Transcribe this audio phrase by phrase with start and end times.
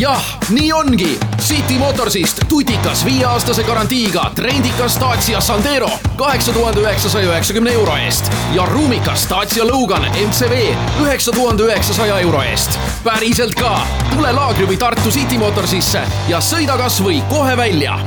[0.00, 1.18] jah, nii ongi.
[1.40, 8.66] City Motorsist tutikas viieaastase garantiiga trendikas Dacia Sandero kaheksa tuhande üheksasaja üheksakümne euro eest ja
[8.66, 12.78] ruumikas Dacia Logan MCV üheksa tuhande üheksasaja euro eest.
[13.04, 17.98] päriselt ka, tule laagri või Tartu City Motorsisse ja sõida kasvõi kohe välja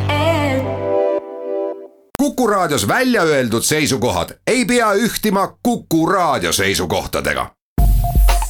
[2.22, 7.52] Kuku Raadios välja öeldud seisukohad ei pea ühtima Kuku Raadio seisukohtadega.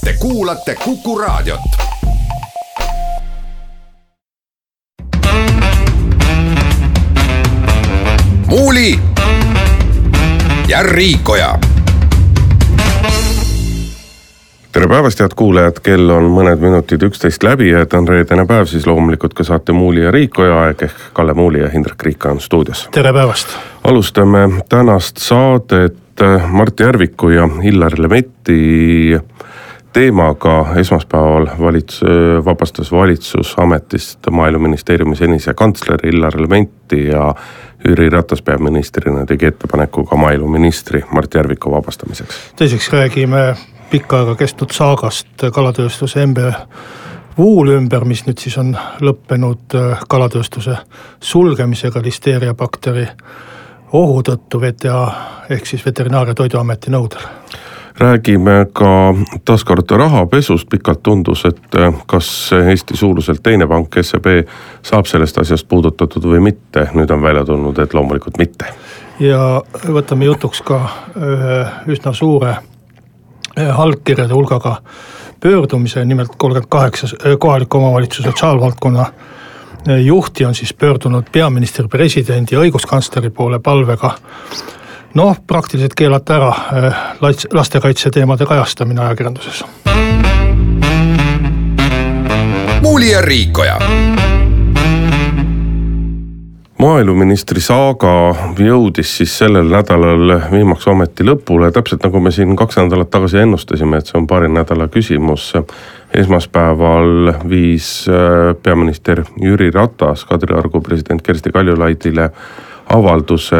[0.04, 1.60] Te kuulate Kuku Raadiot.
[8.56, 9.00] Muuli
[10.68, 11.60] ja Riikoja
[14.72, 18.70] tere päevast, head kuulajad, kell on mõned minutid üksteist läbi ja et on reedene päev,
[18.72, 22.40] siis loomulikult ka saate Muuli ja Riikoja aeg ehk Kalle Muuli ja Hindrek Riik on
[22.40, 22.88] stuudios.
[22.96, 23.58] tere päevast.
[23.84, 29.20] alustame tänast saadet Mart Järviku ja Illar Lemetti
[29.94, 32.02] teemaga esmaspäeval valits-,
[32.46, 37.34] vabastas valitsus ametist maaeluministeeriumi senise kantsleri Illar Lemetti ja
[37.88, 42.36] Jüri Ratas peaministrina tegi ettepaneku ka maaeluministri Mart Järviku vabastamiseks.
[42.56, 43.56] teiseks räägime
[43.90, 46.38] pikka aega kestnud saagast kalatööstuse MB
[47.40, 49.76] Wool ümber, mis nüüd siis on lõppenud
[50.08, 50.78] kalatööstuse
[51.20, 53.08] sulgemisega listeeriabakteri
[53.92, 55.12] ohu tõttu VTA
[55.50, 57.28] ehk siis Veterinaar- ja Toiduameti nõudel
[58.00, 59.16] räägime ka
[59.46, 64.28] taaskord rahapesust, pikalt tundus, et kas Eesti suuruselt teine pank, SEB,
[64.84, 68.66] saab sellest asjast puudutatud või mitte, nüüd on välja tulnud, et loomulikult mitte.
[69.20, 70.82] ja võtame jutuks ka
[71.16, 72.58] ühe üsna suure
[73.56, 74.82] allkirjade hulgaga
[75.40, 77.08] pöördumise, nimelt kolmkümmend kaheksa
[77.40, 79.06] kohaliku omavalitsuse sotsiaalvaldkonna
[80.04, 84.16] juhti on siis pöördunud peaministri, presidendi ja õiguskantsleri poole palvega
[85.16, 86.54] noh, praktiliselt keelata ära
[87.54, 89.66] lastekaitse teemade kajastamine ajakirjanduses.
[92.82, 93.80] muuli ja Riikoja
[96.80, 103.10] maaeluministri saaga jõudis siis sellel nädalal viimaks ometi lõpule, täpselt nagu me siin kaks nädalat
[103.10, 105.54] tagasi ennustasime, et see on paari nädala küsimus.
[106.14, 112.30] esmaspäeval viis äh, peaminister Jüri Ratas Kadriorgu president Kersti Kaljulaidile
[112.90, 113.58] avalduse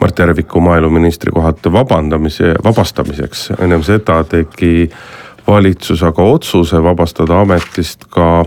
[0.00, 3.50] Mart Järviku maaeluministri kohalt vabandamise, vabastamiseks.
[3.58, 4.90] ennem seda tegi
[5.46, 8.44] valitsus aga otsuse vabastada ametist ka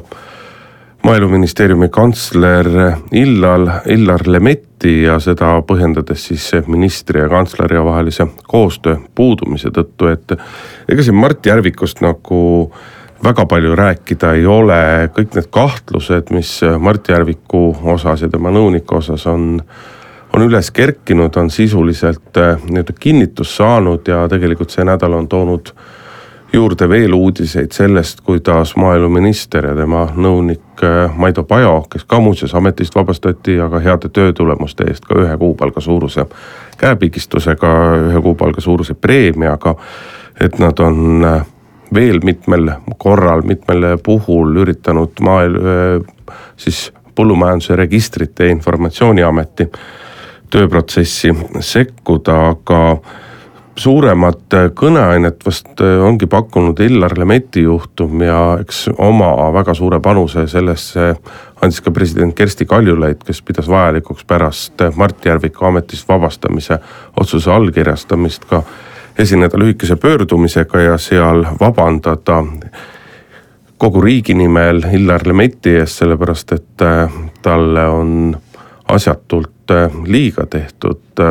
[1.03, 2.67] maaeluministeeriumi kantsler
[3.11, 10.35] Illal, Illar Lemetti ja seda põhjendades siis ministri ja kantsleri vahelise koostöö puudumise tõttu, et
[10.89, 12.41] ega siin Mart Järvikust nagu
[13.23, 18.97] väga palju rääkida ei ole, kõik need kahtlused, mis Mart Järviku osas ja tema nõunike
[18.97, 19.61] osas on,
[20.33, 22.37] on üles kerkinud, on sisuliselt
[22.69, 25.73] nii-öelda kinnitust saanud ja tegelikult see nädal on toonud
[26.53, 30.83] juurde veel uudiseid sellest, kuidas maaeluminister ja tema nõunik
[31.15, 36.25] Maido Pajo, kes ka muuseas ametist vabastati, aga heade töötulemuste eest ka ühe kuupalga suuruse
[36.77, 37.71] käepigistusega,
[38.09, 39.75] ühe kuupalga suuruse preemiaga.
[40.41, 41.27] et nad on
[41.93, 45.59] veel mitmel korral, mitmel puhul üritanud maaelu
[46.57, 49.67] siis põllumajanduse registrite ja informatsiooniameti
[50.51, 52.81] tööprotsessi sekkuda, aga
[53.81, 61.13] suuremat kõneainet vast ongi pakkunud Illar Lemetti juhtum ja eks oma väga suure panuse sellesse
[61.61, 66.79] andis ka president Kersti Kaljulaid, kes pidas vajalikuks pärast Mart Järviku ametist vabastamise
[67.17, 68.63] otsuse allkirjastamist ka
[69.17, 72.43] esineda lühikese pöördumisega ja seal vabandada
[73.77, 76.87] kogu riigi nimel Illar Lemetti ees, sellepärast et
[77.41, 78.35] talle on
[78.87, 79.71] asjatult
[80.05, 81.21] liiga tehtud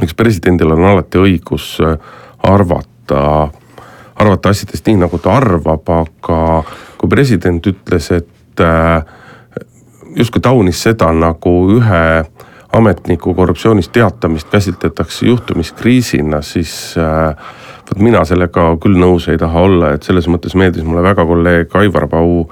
[0.00, 1.76] miks presidendil on alati õigus
[2.46, 3.48] arvata,
[4.16, 6.40] arvata asjadest nii, nagu ta arvab, aga
[6.98, 8.64] kui president ütles, et
[10.16, 12.04] justkui taunis seda, nagu ühe
[12.76, 20.04] ametniku korruptsioonist teatamist käsitletakse juhtimiskriisina, siis vot mina sellega küll nõus ei taha olla, et
[20.04, 22.42] selles mõttes meeldis mulle väga kolleeg Aivar Pau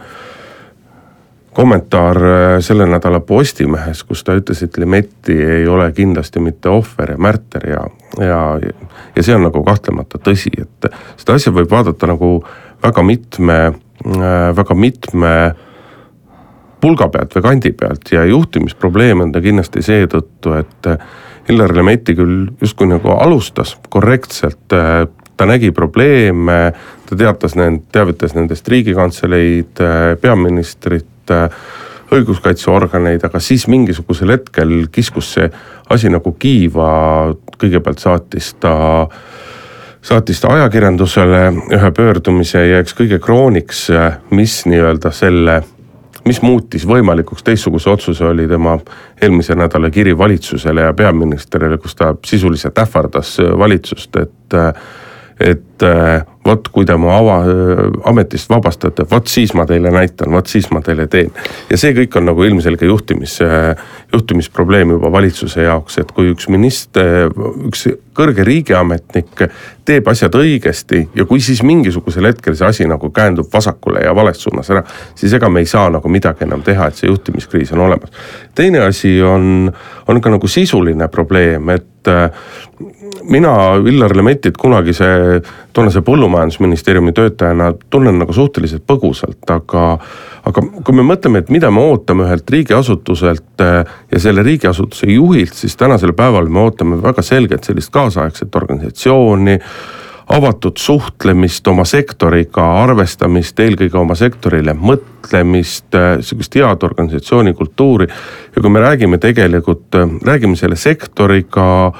[1.55, 2.19] kommentaar
[2.65, 7.69] selle nädala Postimehes, kus ta ütles, et Lemetti ei ole kindlasti mitte ohver ja märter
[7.71, 7.85] ja,
[8.19, 8.41] ja,
[9.17, 10.89] ja see on nagu kahtlemata tõsi, et
[11.21, 12.37] seda asja võib vaadata nagu
[12.83, 13.59] väga mitme,
[14.59, 15.35] väga mitme
[16.85, 20.91] pulga pealt või kandi pealt ja juhtimisprobleem on ta kindlasti seetõttu, et
[21.53, 26.59] Illar Lemetti küll justkui nagu alustas korrektselt, ta nägi probleeme,
[27.09, 29.83] ta teatas nend-, teavitas nendest riigikantseleid,
[30.21, 31.09] peaministrit,
[32.15, 35.49] õiguskaitseorganeid, aga siis mingisugusel hetkel kiskus see
[35.91, 36.89] asi nagu kiiva,
[37.59, 38.75] kõigepealt saatis ta
[40.05, 43.87] saatis ta ajakirjandusele ühe pöördumise ja eks kõige krooniks,
[44.37, 45.63] mis nii-öelda selle,
[46.29, 48.77] mis muutis võimalikuks teistsuguse otsuse, oli tema
[49.23, 54.59] eelmise nädala kiri valitsusele ja peaministrile, kus ta sisuliselt ähvardas valitsust, et
[55.41, 55.83] et
[56.45, 57.39] vot kui te mu ava,
[58.11, 61.31] ametist vabastate, vot siis ma teile näitan, vot siis ma teile teen.
[61.71, 63.39] ja see kõik on nagu ilmselge juhtimis,
[64.13, 67.33] juhtimisprobleem juba valitsuse jaoks, et kui üks minister,
[67.69, 69.47] üks kõrge riigiametnik
[69.89, 74.43] teeb asjad õigesti ja kui siis mingisugusel hetkel see asi nagu käändub vasakule ja vales
[74.45, 74.85] suunas ära,
[75.17, 78.13] siis ega me ei saa nagu midagi enam teha, et see juhtimiskriis on olemas.
[78.55, 79.73] teine asi on,
[80.09, 81.91] on ka nagu sisuline probleem, et
[83.31, 83.55] mina
[83.87, 85.07] Illar Lemettit kunagise
[85.73, 89.85] toonase põllumajandusministeeriumi töötajana tunnen nagu suhteliselt põgusalt, aga
[90.45, 95.55] aga kui me mõtleme, et mida me ootame ühelt riigiasutuselt äh, ja selle riigiasutuse juhilt,
[95.57, 99.59] siis tänasel päeval me ootame väga selgelt sellist kaasaegset organisatsiooni,
[100.35, 108.09] avatud suhtlemist oma sektoriga, arvestamist eelkõige oma sektorile mõtlemist, äh, sihukest head organisatsiooni kultuuri.
[108.57, 111.93] ja kui me räägime tegelikult, äh, räägime selle sektoriga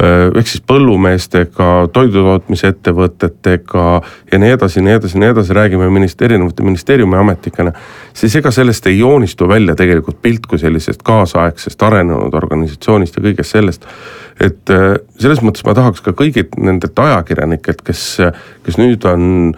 [0.00, 3.84] ehk siis põllumeestega, toidutootmisettevõtetega
[4.32, 7.72] ja nii edasi, nii edasi, nii edasi, räägime minist-, erinevate ministeeriumi ametnikena.
[8.14, 13.50] siis ega sellest ei joonistu välja tegelikult pilt kui sellisest kaasaegsest arenenud organisatsioonist ja kõigest
[13.56, 13.86] sellest.
[14.40, 18.18] et äh, selles mõttes ma tahaks ka kõigilt nendelt ajakirjanikelt, kes,
[18.66, 19.54] kes nüüd on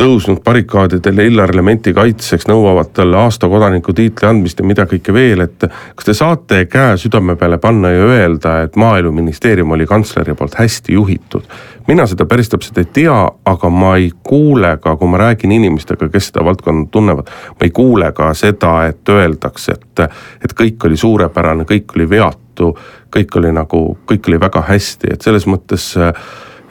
[0.00, 5.44] tõusnud barrikaadidele Illar Elementi kaitseks, nõuavad talle aasta kodaniku tiitli andmist ja mida kõike veel,
[5.44, 10.58] et kas te saate käe südame peale panna ja öelda, et maaeluministeerium oli kantsleri poolt
[10.58, 11.46] hästi juhitud?
[11.86, 16.08] mina seda päris täpselt ei tea, aga ma ei kuule ka, kui ma räägin inimestega,
[16.08, 20.04] kes seda valdkonda tunnevad, ma ei kuule ka seda, et öeldakse, et,
[20.44, 22.72] et kõik oli suurepärane, kõik oli veatu,
[23.14, 26.16] kõik oli nagu, kõik oli väga hästi, et selles mõttes äh,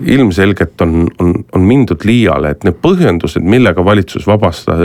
[0.06, 4.82] ilmselgelt on, on, on mindud liiale, et need põhjendused, millega valitsus vabastas,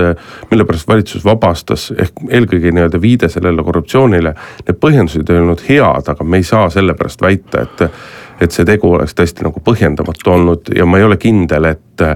[0.51, 4.35] mille pärast valitsus vabastas, ehk eelkõige nii-öelda viide sellele korruptsioonile.
[4.67, 7.87] Need põhjendused ei olnud head, aga me ei saa sellepärast väita, et,
[8.41, 12.07] et see tegu oleks tõesti nagu põhjendamatu olnud ja ma ei ole kindel, et,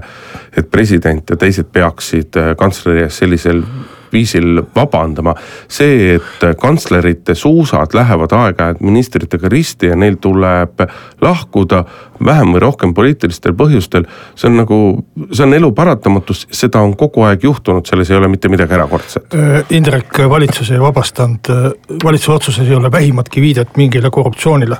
[0.57, 3.63] et president ja teised peaksid kantsleri ees sellisel
[4.13, 5.35] viisil vabandama.
[5.67, 10.85] see, et kantslerite suusad lähevad aeg-ajalt ministritega risti ja neil tuleb
[11.21, 11.83] lahkuda
[12.25, 14.05] vähem või rohkem poliitilistel põhjustel.
[14.35, 14.77] see on nagu,
[15.31, 19.33] see on elu paratamatus, seda on kogu aeg juhtunud, selles ei ole mitte midagi erakordset.
[19.33, 24.77] Äh, Indrek, valitsus ei vabastanud, äh, valitsuse otsuses ei ole vähimatki viidet mingile korruptsioonile.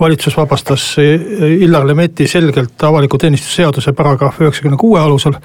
[0.00, 5.38] valitsus vabastas äh, Illar Lemetti selgelt avaliku teenistuse seaduse paragrahv üheksakümne kuue alusel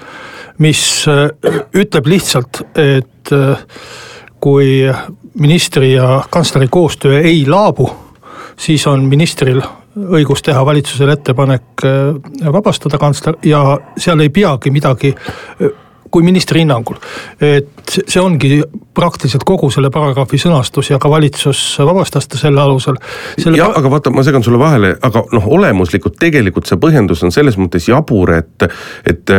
[0.62, 1.28] mis äh,
[1.74, 3.66] ütleb lihtsalt, et äh,
[4.42, 4.86] kui
[5.40, 7.88] ministri ja kantsleri koostöö ei laabu,
[8.56, 9.62] siis on ministril
[9.92, 13.62] õigus teha valitsusele ettepanek äh, vabastada kantsler ja
[13.96, 15.14] seal ei peagi midagi
[16.12, 17.00] kui ministri hinnangul.
[17.40, 18.60] et see ongi
[18.94, 22.98] praktiliselt kogu selle paragrahvi sõnastus ja ka valitsus vabastas ta selle alusel.
[23.56, 27.56] jah, aga vaata, ma segan sulle vahele, aga noh, olemuslikult tegelikult see põhjendus on selles
[27.60, 28.66] mõttes jabur, et,
[29.08, 29.32] et,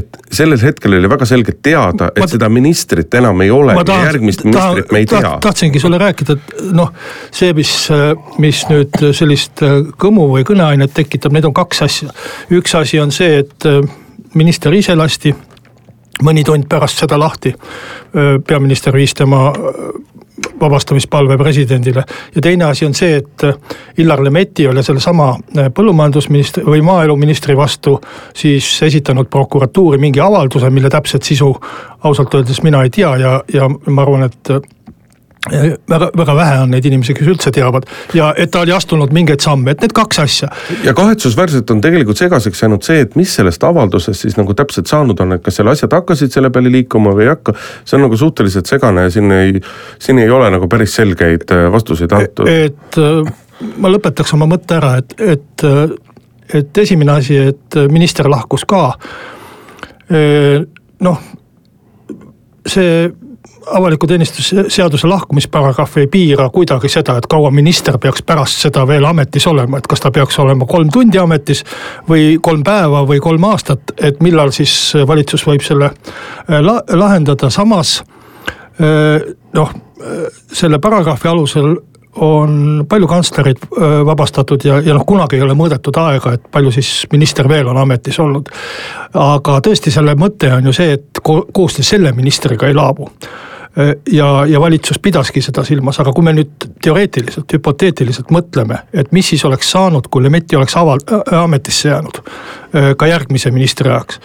[0.00, 4.00] et sellel hetkel oli väga selgelt teada, et ma, seda ministrit enam ei ole ja
[4.08, 5.36] järgmist ministrit me ei tea.
[5.44, 6.92] tahtsingi sulle rääkida, et noh,
[7.30, 7.74] see, mis,
[8.42, 9.64] mis nüüd sellist
[10.00, 12.16] kõmu või kõneainet tekitab, need on kaks asja.
[12.56, 13.70] üks asi on see, et
[14.36, 15.34] minister ise lasti
[16.22, 17.54] mõni tund pärast seda lahti.
[18.46, 19.52] peaminister viis tema
[20.60, 22.04] vabastamispalve presidendile
[22.34, 23.42] ja teine asi on see, et
[23.98, 25.34] Illar Lemetti oli sellesama
[25.74, 27.98] põllumajandusministri või maaeluministri vastu
[28.36, 31.52] siis esitanud prokuratuuri mingi avalduse, mille täpset sisu
[32.04, 34.52] ausalt öeldes mina ei tea ja, ja ma arvan, et
[35.90, 39.44] väga, väga vähe on neid inimesi, kes üldse teavad ja et ta oli astunud mingeid
[39.44, 40.48] samme, et need kaks asja.
[40.84, 45.20] ja kahetsusväärselt on tegelikult segaseks jäänud see, et mis sellest avaldusest siis nagu täpselt saanud
[45.22, 47.54] on, et kas seal asjad hakkasid selle peale liikuma või ei hakka.
[47.84, 49.60] see on nagu suhteliselt segane ja siin ei,
[50.02, 52.50] siin ei ole nagu päris selgeid äh, vastuseid antud.
[52.50, 53.32] et äh,
[53.82, 55.94] ma lõpetaks oma mõtte ära, et, et, äh,
[56.62, 58.88] et esimene asi, et minister lahkus ka.
[61.02, 61.22] noh,
[62.66, 63.08] see
[63.66, 69.04] avaliku teenistuse seaduse lahkumisparagrahv ei piira kuidagi seda, et kaua minister peaks pärast seda veel
[69.04, 71.64] ametis olema, et kas ta peaks olema kolm tundi ametis
[72.08, 77.50] või kolm päeva või kolm aastat, et millal siis valitsus võib selle äh, la lahendada,
[77.50, 77.98] samas
[78.80, 79.74] äh, noh,
[80.52, 81.76] selle paragrahvi alusel
[82.16, 86.72] on palju kantslereid äh, vabastatud ja, ja noh, kunagi ei ole mõõdetud aega, et palju
[86.74, 88.48] siis minister veel on ametis olnud.
[89.14, 93.10] aga tõesti, selle mõte on ju see, et ko koostöö selle ministriga ei laabu
[94.12, 99.28] ja, ja valitsus pidaski seda silmas, aga kui me nüüd teoreetiliselt, hüpoteetiliselt mõtleme, et mis
[99.34, 101.04] siis oleks saanud, kui Lemetti oleks aval-,
[101.42, 102.22] ametisse jäänud
[102.96, 104.20] ka järgmise ministri ajaks.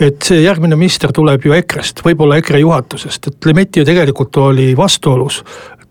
[0.00, 4.72] et see järgmine minister tuleb ju EKRE-st, võib-olla EKRE juhatusest, et Lemetti ju tegelikult oli
[4.76, 5.42] vastuolus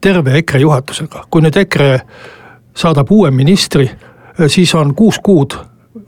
[0.01, 1.91] terve EKRE juhatusega, kui nüüd EKRE
[2.77, 3.89] saadab uue ministri,
[4.47, 5.57] siis on kuus kuud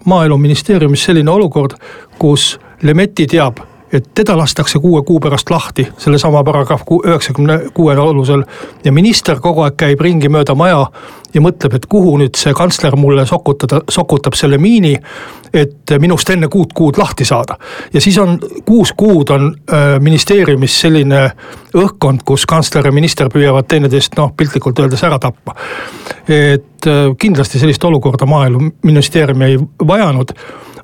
[0.06, 1.78] maaeluministeeriumis selline olukord,
[2.20, 3.62] kus Lemetti teab
[3.94, 8.44] et teda lastakse kuue kuu pärast lahti sellesama paragrahv üheksakümne kuue alusel.
[8.84, 10.86] ja minister kogu aeg käib ringi mööda maja
[11.34, 14.98] ja mõtleb, et kuhu nüüd see kantsler mulle sokutada, sokutab selle miini.
[15.54, 17.58] et minust enne kuut kuud lahti saada
[17.94, 19.54] ja siis on kuus kuud on
[20.00, 21.22] ministeeriumis selline
[21.78, 25.56] õhkkond, kus kantsler ja minister püüavad teineteist noh, piltlikult öeldes ära tappa.
[26.28, 30.34] et kindlasti sellist olukorda maaeluministeerium ei vajanud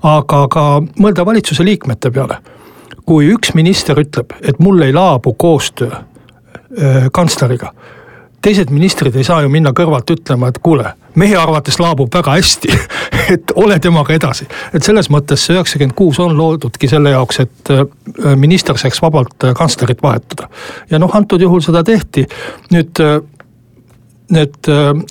[0.04, 0.64] aga ka
[1.00, 2.40] mõelda valitsuse liikmete peale
[3.10, 7.72] kui üks minister ütleb, et mul ei laabu koostöö äh, kantsleriga,
[8.46, 12.70] teised ministrid ei saa ju minna kõrvalt ütlema, et kuule, mehe arvates laabub väga hästi
[13.34, 14.46] et ole temaga edasi.
[14.74, 17.82] et selles mõttes see üheksakümmend kuus on loodudki selle jaoks, et äh,
[18.38, 20.46] minister saaks vabalt äh, kantslerit vahetada.
[20.92, 22.28] ja noh, antud juhul seda tehti,
[22.76, 23.04] nüüd
[24.30, 24.68] need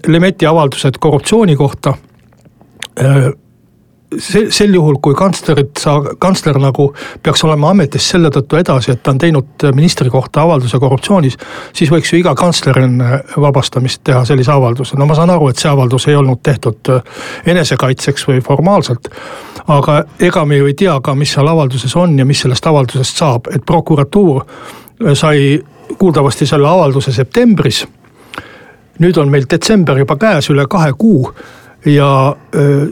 [0.06, 1.96] Lemeti avaldused korruptsiooni kohta
[4.16, 6.88] see, sel juhul, kui kantslerit sa, kantsler nagu
[7.22, 11.36] peaks olema ametis selle tõttu edasi, et ta on teinud ministri kohta avalduse korruptsioonis.
[11.76, 15.60] siis võiks ju iga kantsler enne vabastamist teha sellise avalduse, no ma saan aru, et
[15.60, 16.92] see avaldus ei olnud tehtud
[17.46, 19.10] enesekaitseks või formaalselt.
[19.66, 23.16] aga ega me ju ei tea ka, mis seal avalduses on ja mis sellest avaldusest
[23.16, 24.44] saab, et prokuratuur
[25.14, 25.60] sai
[25.98, 27.86] kuuldavasti selle avalduse septembris.
[28.98, 31.34] nüüd on meil detsember juba käes, üle kahe kuu
[31.86, 32.86] ja öö,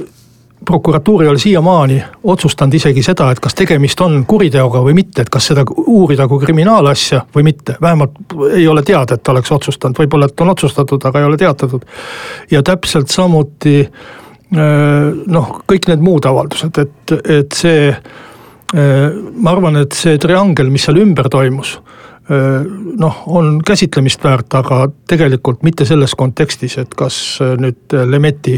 [0.66, 5.30] prokuratuur ei ole siiamaani otsustanud isegi seda, et kas tegemist on kuriteoga või mitte, et
[5.32, 9.98] kas seda uurida kui kriminaalasja või mitte, vähemalt ei ole teada, et ta oleks otsustanud,
[9.98, 11.86] võib-olla, et on otsustatud, aga ei ole teatatud.
[12.50, 13.78] ja täpselt samuti
[14.50, 17.90] noh, kõik need muud avaldused, et, et see,
[18.74, 21.76] ma arvan, et see triangel, mis seal ümber toimus
[22.28, 28.56] noh, on käsitlemist väärt, aga tegelikult mitte selles kontekstis, et kas nüüd Lemeti,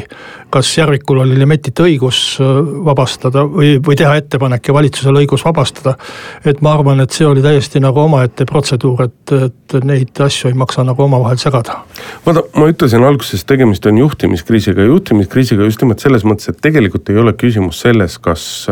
[0.50, 2.38] kas Järvikul oli Lemetit õigus
[2.84, 5.96] vabastada või, või teha ettepanek ja valitsusel õigus vabastada.
[6.44, 10.56] et ma arvan, et see oli täiesti nagu omaette protseduur, et, et neid asju ei
[10.56, 11.82] maksa nagu omavahel segada.
[12.26, 17.20] vaata, ma ütlesin alguses, tegemist on juhtimiskriisiga, juhtimiskriisiga just nimelt selles mõttes, et tegelikult ei
[17.20, 18.66] ole küsimus selles, kas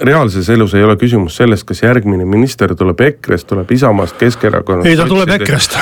[0.00, 4.88] reaalses elus ei ole küsimus selles, kas järgmine minister tuleb EKRE-st, tuleb Isamaast, Keskerakonnast.
[4.88, 5.78] ei, ta tuleb EKRE-st.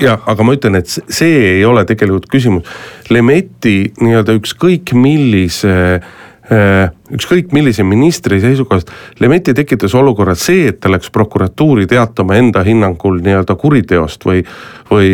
[0.00, 2.68] jah, aga ma ütlen, et see ei ole tegelikult küsimus.
[3.10, 6.31] Lemeti nii-öelda ükskõik millise Äh,
[7.12, 13.20] ükskõik millise ministri seisukohast, Lemetti tekitas olukorra, see, et ta läks prokuratuuri teatama enda hinnangul
[13.22, 14.42] nii-öelda kuriteost või,
[14.90, 15.12] või,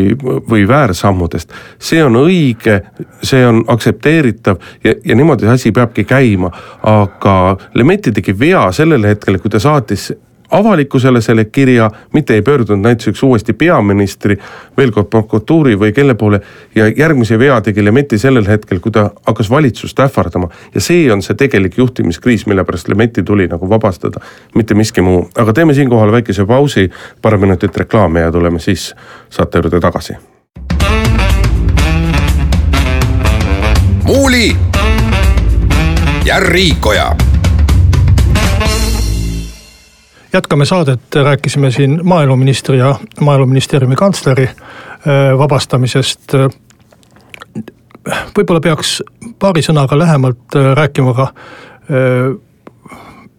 [0.51, 1.53] või väärsammudest.
[1.79, 2.81] see on õige,
[3.23, 6.51] see on aktsepteeritav ja, ja niimoodi see asi peabki käima,
[6.83, 10.13] aga Lemetti tegi vea sellel hetkel, kui ta saatis
[10.51, 14.39] avalikkusele selle kirja, mitte ei pöördunud näituseks uuesti peaministri,
[14.77, 16.41] veel kord prokuratuuri või kelle poole.
[16.75, 20.49] ja järgmise vea tegi Lemetti sellel hetkel, kui ta hakkas valitsust ähvardama.
[20.75, 24.21] ja see on see tegelik juhtimiskriis, mille pärast Lemetti tuli nagu vabastada,
[24.55, 25.31] mitte miski muu.
[25.39, 26.91] aga teeme siinkohal väikese pausi,
[27.23, 28.95] paar minutit reklaami ja tuleme siis
[29.31, 30.13] saate juurde tagasi.
[34.05, 34.57] muuli
[36.25, 37.28] ja Riikoja
[40.33, 46.33] jätkame saadet, rääkisime siin maaeluministri ja maaeluministeeriumi kantsleri äh, vabastamisest.
[48.37, 49.03] võib-olla peaks
[49.39, 52.35] paari sõnaga lähemalt äh, rääkima ka äh,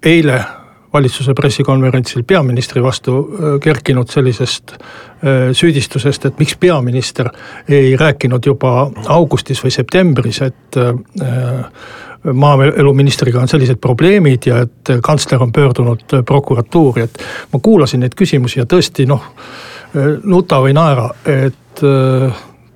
[0.03, 0.43] eile
[0.93, 3.27] valitsuse pressikonverentsil peaministri vastu
[3.61, 4.71] kerkinud sellisest
[5.53, 7.29] süüdistusest, et miks peaminister
[7.69, 10.79] ei rääkinud juba augustis või septembris, et
[12.33, 17.23] maaeluministriga on sellised probleemid ja et kantsler on pöördunud prokuratuuri, et
[17.53, 19.23] ma kuulasin neid küsimusi ja tõesti noh,
[20.23, 21.83] nuta või naera, et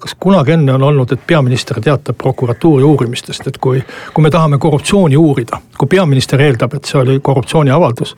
[0.04, 3.84] kas kunagi enne on olnud, et peaminister teatab prokuratuuri uurimistest, et kui,
[4.14, 8.16] kui me tahame korruptsiooni uurida, kui peaminister eeldab, et see oli korruptsiooniavaldus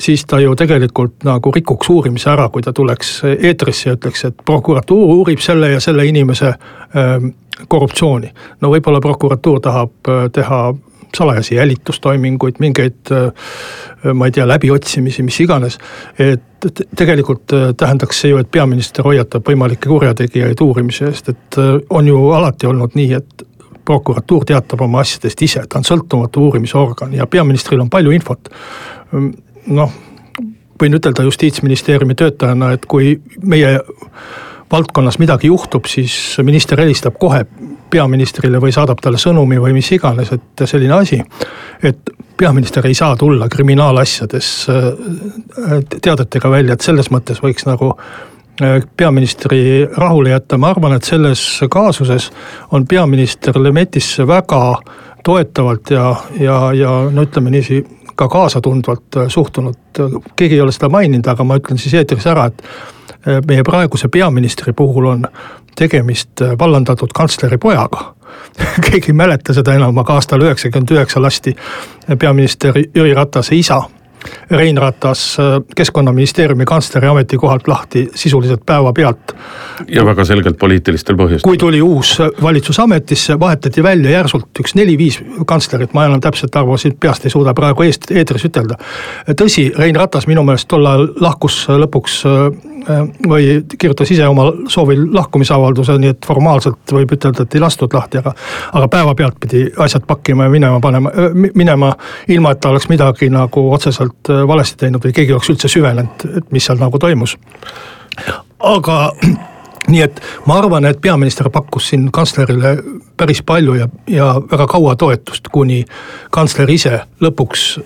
[0.00, 4.44] siis ta ju tegelikult nagu rikuks uurimise ära, kui ta tuleks eetrisse ja ütleks, et
[4.44, 6.52] prokuratuur uurib selle ja selle inimese
[6.96, 7.32] ähm,
[7.68, 8.30] korruptsiooni.
[8.60, 10.74] no võib-olla prokuratuur tahab äh, teha
[11.16, 15.78] salajasi jälitustoiminguid, mingeid äh, ma ei tea, läbiotsimisi, mis iganes.
[16.18, 22.06] et tegelikult äh, tähendaks see ju, et peaminister hoiatab võimalikke kurjategijaid uurimise eest, et on
[22.06, 23.46] ju alati olnud nii, et
[23.84, 28.52] prokuratuur teatab oma asjadest ise, ta on sõltumatu uurimisorgan ja peaministril on palju infot
[29.66, 29.92] noh,
[30.80, 33.78] võin ütelda justiitsministeeriumi töötajana, et kui meie
[34.72, 37.44] valdkonnas midagi juhtub, siis minister helistab kohe
[37.90, 41.20] peaministrile või saadab talle sõnumi või mis iganes, et selline asi.
[41.82, 47.92] et peaminister ei saa tulla kriminaalasjades äh, teadetega välja, et selles mõttes võiks nagu
[48.62, 52.30] äh, peaministri rahule jätta, ma arvan, et selles kaasuses
[52.70, 54.62] on peaminister Lemetisse väga
[55.24, 57.82] toetavalt ja, ja, ja no ütleme niiviisi
[58.14, 59.76] ka kaasatundvalt suhtunud.
[60.36, 62.62] keegi ei ole seda maininud, aga ma ütlen siis eetris ära, et
[63.46, 65.26] meie praeguse peaministri puhul on
[65.76, 68.14] tegemist äh, vallandatud kantsleri pojaga
[68.90, 71.56] keegi ei mäleta seda enam, aga aastal üheksakümmend üheksa lasti
[72.18, 73.82] peaminister Jüri Ratase isa
[74.50, 75.44] Rein Ratas äh,
[75.76, 79.36] keskkonnaministeeriumi kantsleri ametikohalt lahti sisuliselt päevapealt.
[79.88, 81.48] ja väga selgelt poliitilistel põhjustel.
[81.48, 86.76] kui tuli uus valitsus ametisse, vahetati välja järsult üks neli-viis kantslerit, ma enam täpset arvu
[86.78, 88.76] siit peast ei suuda praegu eest, eetris ütelda.
[89.30, 92.69] tõsi, Rein Ratas minu meelest tol ajal lahkus lõpuks äh,
[93.28, 98.20] või kirjutas ise oma soovil lahkumisavalduse, nii et formaalselt võib ütelda, et ei lastud lahti,
[98.20, 98.34] aga.
[98.72, 101.12] aga päevapealt pidi asjad pakkima ja minema panema,
[101.54, 101.92] minema
[102.28, 105.68] ilma, et ta oleks midagi nagu otseselt otseselt äh, valesti teinud või keegi oleks üldse
[105.68, 107.36] süvenenud, et mis seal nagu toimus.
[108.58, 109.12] aga
[109.92, 112.76] nii et ma arvan, et peaminister pakkus siin kantslerile
[113.16, 115.84] päris palju ja, ja väga kaua toetust, kuni
[116.30, 117.80] kantsler ise lõpuks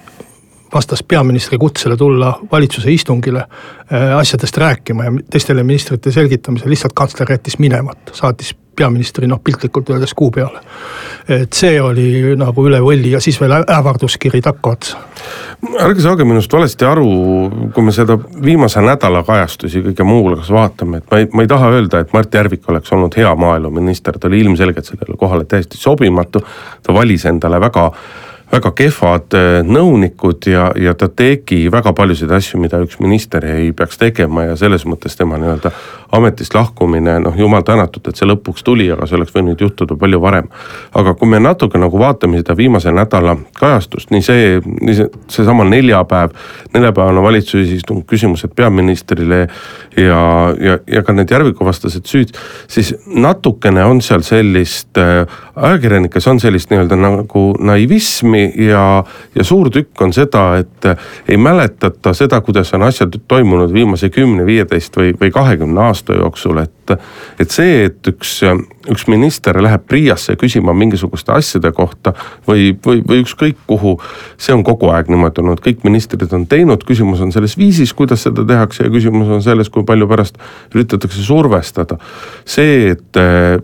[0.75, 7.33] vastas peaministri kutsele tulla valitsuse istungile äh, asjadest rääkima ja teistele ministrite selgitamisel, lihtsalt kantsler
[7.33, 10.61] jättis minemata, saatis peaministri noh, piltlikult öeldes kuu peale.
[11.29, 14.99] et see oli nagu üle võlli ja siis veel ähvarduskiri takkaotsa.
[15.87, 17.07] ärge saage minust valesti aru,
[17.75, 21.51] kui me seda viimase nädala kajastusi kõige muu hulgas vaatame, et ma ei, ma ei
[21.55, 25.79] taha öelda, et Mart Järvik oleks olnud hea maaeluminister, ta oli ilmselgelt sellele kohale täiesti
[25.81, 26.45] sobimatu.
[26.83, 27.91] ta valis endale väga
[28.55, 33.73] väga kehvad äh, nõunikud ja, ja ta tegi väga paljusid asju, mida üks minister ei
[33.77, 35.73] peaks tegema ja selles mõttes tema nii-öelda
[36.13, 40.21] ametist lahkumine, noh jumal tänatud, et see lõpuks tuli, aga see oleks võinud juhtuda palju
[40.21, 40.49] varem.
[40.95, 45.65] aga kui me natuke nagu vaatame seda viimase nädala kajastust, nii see, nii see, seesama
[45.69, 46.35] neljapäev,
[46.75, 49.41] neljapäevane valitsuse istung, küsimused peaministrile
[49.97, 50.21] ja,
[50.61, 52.35] ja, ja ka need Järviku vastased süüd,
[52.71, 55.27] siis natukene on seal sellist äh,,
[55.57, 60.89] ajakirjanikes on sellist nii-öelda nagu naivismi ja, ja suur tükk on seda, et
[61.29, 66.59] ei mäletata seda, kuidas on asjad toimunud viimase kümne, viieteist või, või kahekümne aasta jooksul,
[66.65, 66.95] et.
[67.41, 68.33] et see, et üks,
[68.93, 72.13] üks minister läheb PRIA-sse küsima mingisuguste asjade kohta
[72.49, 73.95] või, või, või ükskõik kuhu.
[74.37, 78.27] see on kogu aeg niimoodi olnud, kõik ministrid on teinud, küsimus on selles viisis, kuidas
[78.27, 80.39] seda tehakse ja küsimus on selles, kui palju pärast
[80.75, 81.99] üritatakse survestada.
[82.45, 83.23] see, et,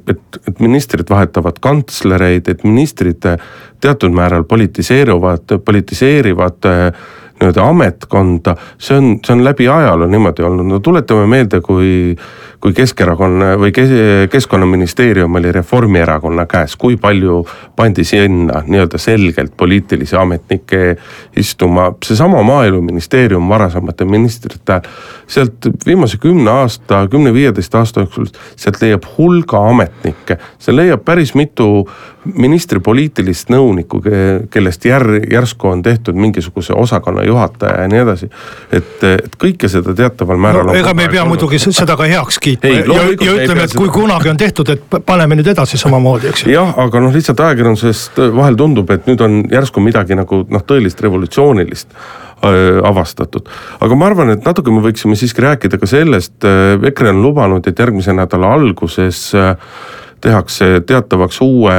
[0.08, 3.26] et, et ministrid vahetavad kantslereid, et ministrid
[3.80, 6.70] teatud määral politiseeruvad, politiseerivad
[7.40, 12.16] nii-öelda ametkonda, see on, see on läbi ajaloo niimoodi olnud, no tuletame meelde, kui
[12.60, 13.72] kui Keskerakonna või
[14.30, 17.38] Keskkonnaministeerium oli Reformierakonna käes, kui palju
[17.76, 20.96] pandi sinna nii-öelda selgelt poliitilisi ametnikke
[21.40, 24.82] istuma, seesama maaeluministeerium varasemate ministrite ajal.
[25.26, 28.26] sealt viimase kümne aasta, kümne-viieteist aasta jooksul,
[28.56, 31.88] sealt leiab hulga ametnikke, see leiab päris mitu
[32.34, 34.02] ministri poliitilist nõunikku,
[34.50, 38.30] kellest jär-, järsku on tehtud mingisuguse osakonna juhataja ja nii edasi.
[38.72, 40.76] et, et kõike seda teataval määral no,.
[40.76, 43.96] ega me ei pea muidugi seda ka heaks kiitma ja, ja ütleme, et kui seda...
[43.98, 46.54] kunagi on tehtud, et paneme nüüd edasi samamoodi, eks ju.
[46.54, 51.00] jah, aga noh, lihtsalt ajakirjandusest vahel tundub, et nüüd on järsku midagi nagu noh, tõelist
[51.06, 53.48] revolutsioonilist äh, avastatud.
[53.80, 57.66] aga ma arvan, et natuke me võiksime siiski rääkida ka sellest, äh, EKRE on lubanud,
[57.66, 59.56] et järgmise nädala alguses äh,
[60.20, 61.72] tehakse teatavaks uue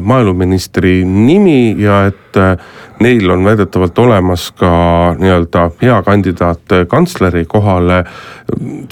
[0.00, 2.56] maaeluministri nimi ja et äh,
[3.02, 4.70] neil on väidetavalt olemas ka
[5.18, 8.04] nii-öelda hea kandidaat kantsleri kohale.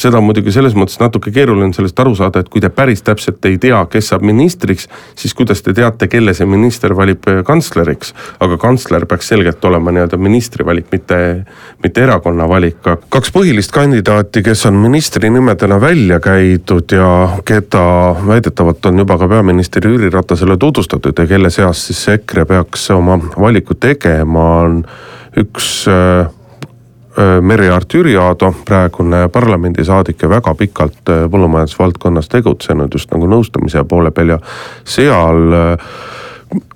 [0.01, 3.59] seda muidugi selles mõttes natuke keeruline sellest aru saada, et kui te päris täpselt ei
[3.61, 8.15] tea, kes saab ministriks, siis kuidas te teate, kelle see minister valib kantsleriks.
[8.41, 11.45] aga kantsler peaks selgelt olema nii-öelda ministri valik, mitte,
[11.83, 12.81] mitte erakonna valik.
[13.09, 17.11] kaks põhilist kandidaati, kes on ministri nimedena välja käidud ja
[17.45, 17.85] keda
[18.27, 23.19] väidetavalt on juba ka peaminister Jüri Ratasele tutvustatud ja kelle seas siis EKRE peaks oma
[23.41, 24.85] valiku tegema, on
[25.37, 33.29] üks äh, äh, Merry-Aart Jüriaado, praegune parlamendisaadik ja väga pikalt äh, põllumajandusvaldkonnas tegutsenud just nagu
[33.31, 34.41] nõustamise poole peal ja
[34.85, 35.55] seal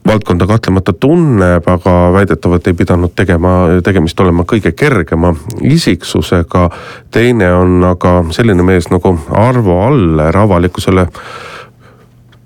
[0.07, 5.33] valdkonda kahtlemata tunneb, aga väidetavalt ei pidanud tegema, tegemist olema kõige kergema
[5.63, 6.69] isiksusega.
[7.11, 11.09] teine on aga selline mees nagu Arvo Aller avalikkusele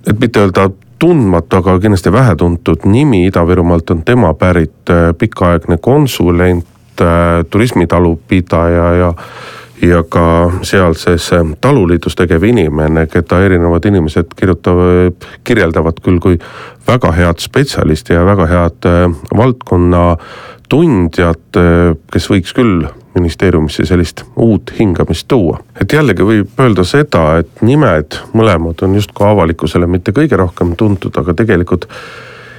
[0.09, 6.67] et mitte öelda tundmatu, aga kindlasti vähetuntud nimi Ida-Virumaalt on tema pärit, äh, pikaaegne konsulent
[7.01, 9.15] äh, turismitalupidaja ja
[9.83, 11.31] ja ka sealses
[11.61, 16.39] taluliidus tegev inimene, keda erinevad inimesed kirjutavad, kirjeldavad küll kui
[16.89, 18.89] väga head spetsialisti ja väga head
[19.39, 20.17] valdkonna
[20.69, 21.61] tundjat,
[22.11, 25.61] kes võiks küll ministeeriumisse sellist uut hingamist tuua.
[25.81, 31.17] et jällegi võib öelda seda, et nimed mõlemad on justkui avalikkusele mitte kõige rohkem tuntud,
[31.17, 31.89] aga tegelikult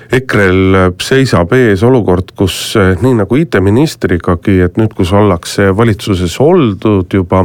[0.09, 7.13] EKRE-l seisab ees olukord, kus eh, nii nagu IT-ministrigagi, et nüüd, kus ollakse valitsuses oldud
[7.13, 7.43] juba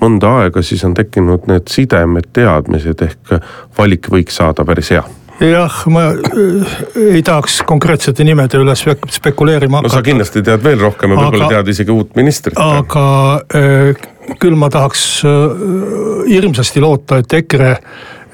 [0.00, 3.36] mõnda aega, siis on tekkinud need sidemed, teadmised ehk
[3.78, 5.02] valik võiks saada päris hea
[5.40, 6.74] jah, ma äh,
[7.16, 9.90] ei tahaks konkreetsete nimede üle spekuleerima hakata.
[9.90, 12.58] no sa kindlasti tead veel rohkem ja võib-olla tead isegi uut ministrit.
[12.60, 13.06] aga
[13.54, 14.04] äh,
[14.40, 17.78] küll ma tahaks äh, hirmsasti loota, et EKRE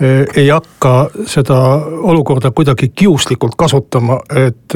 [0.01, 1.59] ei hakka seda
[2.09, 4.73] olukorda kuidagi kiuslikult kasutama, et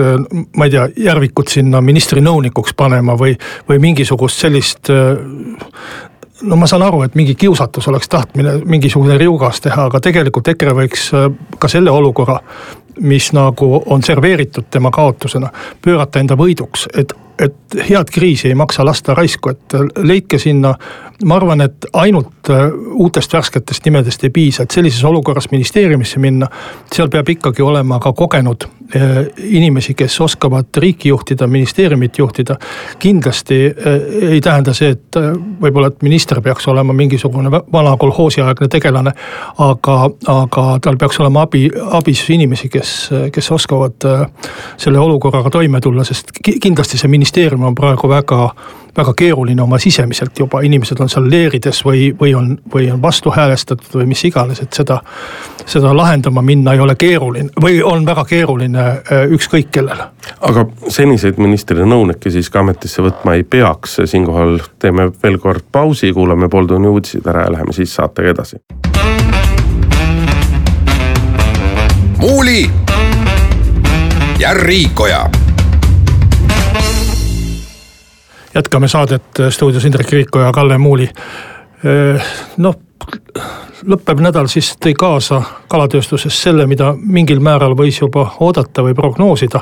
[0.52, 3.32] ma ei tea, Järvikut sinna ministri nõunikuks panema või,
[3.64, 4.92] või mingisugust sellist
[6.42, 10.76] no ma saan aru, et mingi kiusatus oleks tahtmine mingisugune riugas teha, aga tegelikult EKRE
[10.80, 12.40] võiks äh, ka selle olukorra,
[13.00, 15.50] mis nagu on serveeritud tema kaotusena,
[15.82, 17.54] pöörata enda võiduks, et et
[17.90, 20.74] head kriisi ei maksa lasta raisku, et leidke sinna,
[21.24, 26.48] ma arvan, et ainult äh, uutest värsketest nimedest ei piisa, et sellises olukorras ministeeriumisse minna.
[26.92, 28.66] seal peab ikkagi olema ka kogenud
[28.96, 32.56] äh, inimesi, kes oskavad riiki juhtida, ministeeriumit juhtida.
[32.98, 35.18] kindlasti äh, ei tähenda see, et
[35.60, 39.12] võib-olla, et minister peaks olema mingisugune vana kolhoosiaegne tegelane.
[39.58, 44.06] aga, aga tal peaks olema abi, abis inimesi, kes, kes oskavad
[44.76, 48.50] selle olukorraga toime tulla, sest kindlasti see ministeerium ministeerium on praegu väga,
[48.96, 53.30] väga keeruline oma sisemiselt juba, inimesed on seal leerides või, või on, või on vastu
[53.32, 55.00] häälestatud või mis iganes, et seda.
[55.64, 60.04] seda lahendama minna ei ole keeruline või on väga keeruline äh, ükskõik kellele.
[60.40, 66.48] aga seniseid ministri nõunikke siiski ametisse võtma ei peaks, siinkohal teeme veel kord pausi, kuulame
[66.52, 68.60] pooltunni uudised ära ja läheme siis saatega edasi.
[72.20, 72.68] muuli
[74.38, 75.24] ja Riikoja
[78.54, 81.08] jätkame saadet stuudios Indrek Riiko ja Kalle Muuli.
[82.56, 82.74] noh,
[83.86, 89.60] lõppev nädal siis tõi kaasa kalatööstuses selle, mida mingil määral võis juba oodata või prognoosida.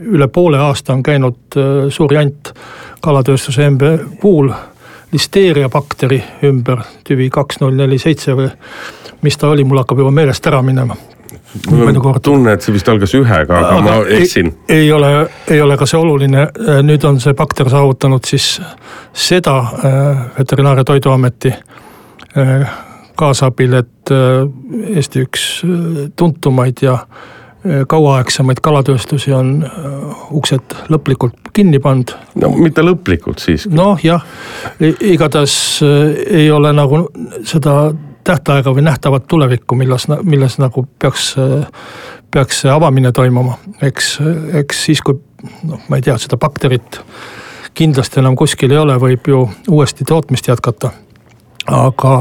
[0.00, 1.58] üle poole aasta on käinud
[1.90, 2.52] suur jant
[3.00, 4.50] kalatööstuse ümber puul
[5.12, 8.50] listeeriabakteri ümber, tüvi kaks null neli seitse või
[9.22, 10.96] mis ta oli, mul hakkab juba meelest ära minema
[11.70, 14.52] mul on tunne, et see vist algas ühega, aga, aga ma eksin.
[14.68, 15.10] ei ole,
[15.50, 16.46] ei ole ka see oluline,
[16.86, 18.52] nüüd on see bakter saavutanud siis
[19.12, 22.70] seda äh, Veterinaar- ja Toiduameti äh,
[23.18, 25.50] kaasabil, et äh, Eesti üks
[26.16, 26.98] tuntumaid ja
[27.60, 29.50] kauaaegsemaid kalatööstusi on
[30.32, 32.14] uksed lõplikult kinni pannud.
[32.40, 33.68] no mitte lõplikult siiski.
[33.76, 34.24] noh jah,
[34.80, 37.02] igatahes ei ole nagu
[37.44, 37.90] seda
[38.24, 41.34] tähtaega või nähtavat tulevikku, milles, milles nagu peaks,
[42.30, 43.58] peaks see avamine toimuma.
[43.82, 44.18] eks,
[44.62, 45.18] eks siis, kui
[45.64, 47.00] noh, ma ei tea, seda bakterit
[47.74, 50.90] kindlasti enam kuskil ei ole, võib ju uuesti tootmist jätkata.
[51.66, 52.14] aga,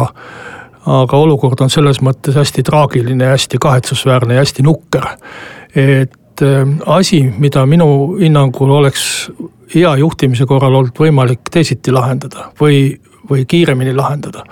[0.86, 5.06] aga olukord on selles mõttes hästi traagiline ja hästi kahetsusväärne ja hästi nukker.
[5.76, 9.32] et äh, asi, mida minu hinnangul oleks
[9.76, 14.46] hea juhtimise korral olnud võimalik teisiti lahendada või, või kiiremini lahendada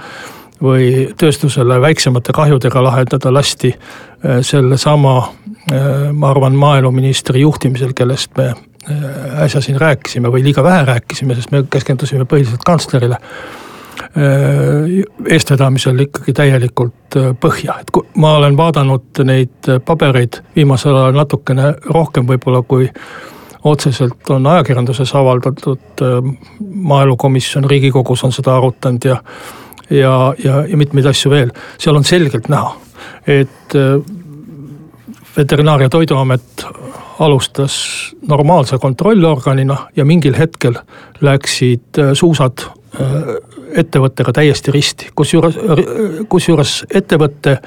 [0.64, 5.18] või tööstusele väiksemate kahjudega lahendada lasti äh, sellesama,
[5.72, 11.36] äh, ma arvan, maaeluministri juhtimisel, kellest me äh, äsja siin rääkisime või liiga vähe rääkisime,
[11.36, 13.22] sest me keskendusime põhiliselt kantslerile.
[15.30, 22.26] eestvedamisel ikkagi täielikult põhja, et kui ma olen vaadanud neid pabereid viimasel ajal natukene rohkem
[22.30, 22.88] võib-olla kui
[23.64, 26.04] otseselt on ajakirjanduses avaldatud,
[26.70, 29.18] maaelukomisjon Riigikogus on seda arutanud ja
[29.90, 31.52] ja, ja, ja mitmeid asju veel.
[31.78, 32.76] seal on selgelt näha,
[33.28, 34.00] et äh,
[35.38, 36.66] Veterinaar- ja Toiduamet
[37.20, 37.76] alustas
[38.28, 40.80] normaalse kontrollorganina ja mingil hetkel
[41.22, 43.36] läksid äh, suusad äh,
[43.78, 45.58] ettevõttega täiesti risti, kusjuures,
[46.30, 47.58] kusjuures ettevõte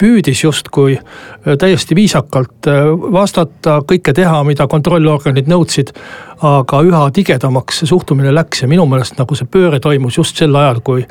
[0.00, 5.94] püüdis justkui äh, täiesti viisakalt äh, vastata, kõike teha, mida kontrollorganid nõudsid.
[6.40, 10.54] aga üha tigedamaks see suhtumine läks ja minu meelest nagu see pööre toimus just sel
[10.56, 11.04] ajal, kui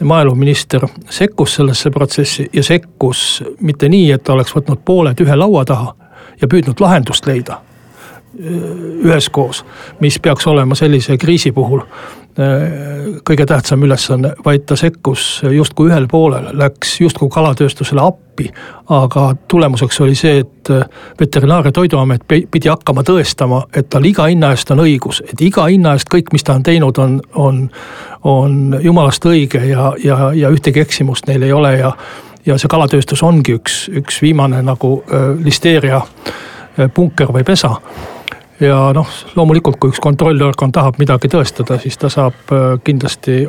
[0.00, 5.64] maaeluminister sekkus sellesse protsessi ja sekkus mitte nii, et ta oleks võtnud pooled ühe laua
[5.68, 5.92] taha
[6.40, 7.60] ja püüdnud lahendust leida
[9.04, 9.64] üheskoos,
[10.00, 11.82] mis peaks olema sellise kriisi puhul
[13.26, 18.50] kõige tähtsam ülesanne, vaid ta sekkus justkui ühel poolel, läks justkui kalatööstusele appi.
[18.88, 20.68] aga tulemuseks oli see, et
[21.20, 25.66] Veterinaar- ja Toiduamet pidi hakkama tõestama, et tal iga hinna eest on õigus, et iga
[25.66, 27.70] hinna eest kõik, mis ta on teinud, on, on,
[28.24, 31.92] on jumalast õige ja, ja, ja ühtegi eksimust neil ei ole ja
[32.46, 35.02] ja see kalatööstus ongi üks, üks viimane nagu
[35.44, 36.00] listeeria
[36.94, 37.74] punker või pesa
[38.60, 43.42] ja noh, loomulikult, kui üks kontrollorgan tahab midagi tõestada, siis ta saab äh, kindlasti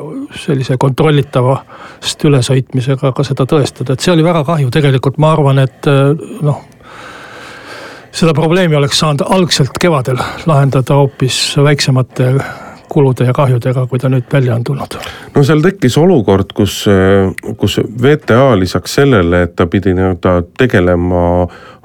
[0.44, 5.92] sellise kontrollitavast ülesõitmisega ka seda tõestada, et see oli väga kahju, tegelikult ma arvan, et
[5.92, 6.12] äh,
[6.46, 6.64] noh.
[8.12, 12.34] seda probleemi oleks saanud algselt kevadel lahendada hoopis väiksemate
[12.92, 14.98] kulude ja kahjudega, kui ta nüüd välja on tulnud.
[15.36, 16.84] no seal tekkis olukord, kus,
[17.58, 21.24] kus VTA lisaks sellele, et ta pidi nii-öelda tegelema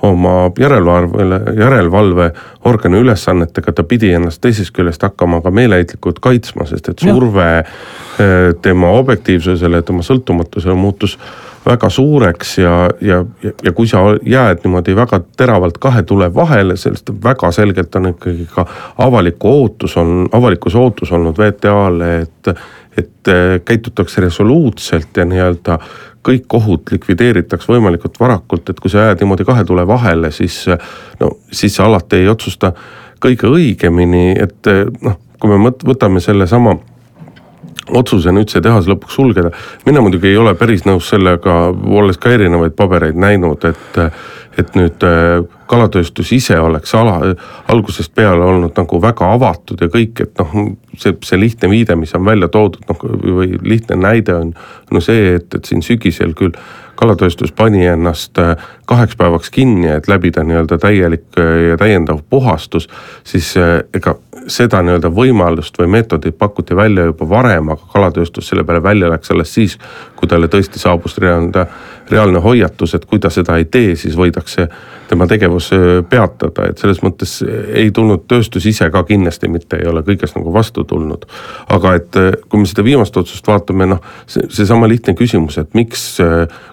[0.03, 7.05] oma järelevalvele, järelevalveorgani ülesannetega, ta pidi ennast teisest küljest hakkama ka meeleheitlikult kaitsma, sest et
[7.05, 7.65] surve ja.
[8.17, 11.19] Eh, tema objektiivsusele, tema sõltumatusele muutus
[11.67, 13.19] väga suureks ja, ja,
[13.65, 18.47] ja kui sa jääd niimoodi väga teravalt kahe tule vahele, sellest väga selgelt on ikkagi
[18.55, 18.67] ka
[19.05, 22.53] avaliku ootus on, avalikkuse ootus olnud VTA-le, et,
[22.97, 23.31] et
[23.65, 25.79] käitutakse resoluutselt ja nii-öelda
[26.27, 30.65] kõik ohud likvideeritakse võimalikult varakult, et kui sa jääd niimoodi kahe tule vahele, siis
[31.21, 32.73] no siis sa alati ei otsusta
[33.23, 36.77] kõige õigemini, et noh, kui me võtame sellesama
[37.95, 39.51] otsuse nüüd see tehas lõpuks sulgeda.
[39.87, 44.01] mina muidugi ei ole päris nõus sellega, olles ka erinevaid pabereid näinud, et,
[44.59, 47.19] et nüüd äh, kalatööstus ise oleks ala,
[47.73, 52.15] algusest peale olnud nagu väga avatud ja kõik, et noh, see, see lihtne viide, mis
[52.15, 53.07] on välja toodud, noh
[53.39, 54.53] või lihtne näide on
[54.91, 56.55] no see, et, et siin sügisel küll
[56.97, 58.55] kalatööstus pani ennast äh,
[58.89, 62.89] kaheks päevaks kinni, et läbida nii-öelda täielik äh, ja täiendav puhastus,
[63.25, 63.53] siis
[63.95, 69.11] ega seda nii-öelda võimalust või meetodit pakuti välja juba varem, aga kalatööstus selle peale välja
[69.11, 69.77] läks alles siis,
[70.17, 71.67] kui talle tõesti saabus reaalne,
[72.11, 74.69] reaalne hoiatus, et kui ta seda ei tee, siis võidakse
[75.09, 75.56] tema tegevus
[76.11, 80.53] peatada, et selles mõttes ei tulnud tööstus ise ka kindlasti mitte ei ole kõigest nagu
[80.55, 81.27] vastu tulnud.
[81.69, 86.19] aga et kui me seda viimast otsust vaatame, noh, see, seesama lihtne küsimus, et miks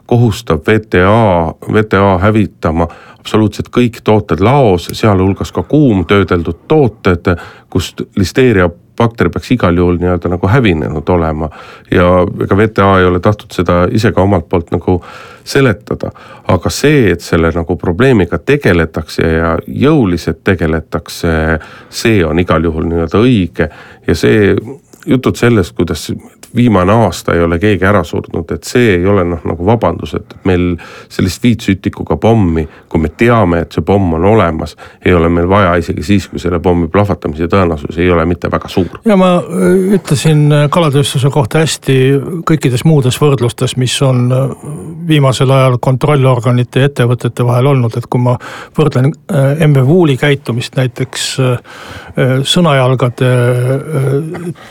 [0.06, 2.88] kohustab VTA, VTA hävitama
[3.20, 7.30] absoluutselt kõik tooted laos, sealhulgas ka kuumtöödeldud tooted,
[7.72, 8.70] kust listeeria
[9.04, 11.50] bakter peaks igal juhul nii-öelda nagu hävinenud olema.
[11.92, 12.10] ja
[12.46, 15.00] ega VTA ei ole tahtnud seda ise ka omalt poolt nagu
[15.44, 16.12] seletada.
[16.48, 23.22] aga see, et selle nagu probleemiga tegeletakse ja jõuliselt tegeletakse, see on igal juhul nii-öelda
[23.24, 23.70] õige
[24.08, 24.56] ja see
[25.06, 26.08] jutud sellest, kuidas
[26.56, 30.36] viimane aasta ei ole keegi ära surnud, et see ei ole noh, nagu vabandus, et
[30.48, 30.74] meil
[31.12, 35.74] sellist viitsütikuga pommi, kui me teame, et see pomm on olemas, ei ole meil vaja
[35.82, 39.00] isegi siis, kui selle pommi plahvatamise tõenäosus ei ole mitte väga suur.
[39.06, 41.98] ja ma äh, ütlesin äh, kalatööstuse kohta hästi
[42.50, 44.54] kõikides muudes võrdlustes, mis on äh,
[45.08, 48.38] viimasel ajal kontrollorganite ja ettevõtete vahel olnud, et kui ma
[48.78, 49.10] võrdlen
[49.68, 51.24] MV Wooli käitumist näiteks
[52.48, 53.30] sõnajalgade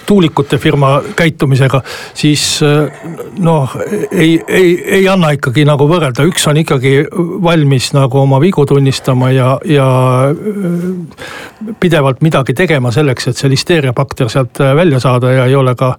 [0.06, 1.82] tuulikute firma käitumisega sellega,
[2.14, 2.60] siis
[3.38, 3.70] noh,
[4.10, 7.06] ei, ei, ei anna ikkagi nagu võrrelda, üks on ikkagi
[7.42, 9.86] valmis nagu oma vigu tunnistama ja, ja
[11.80, 15.96] pidevalt midagi tegema selleks, et see listeeriabakter sealt välja saada ja ei ole ka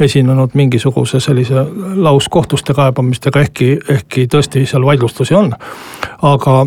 [0.00, 1.62] esinenud mingisuguse sellise
[1.96, 5.54] lauskohtuste kaebamistega, ehkki, ehkki tõesti seal vaidlustusi on.
[6.22, 6.66] aga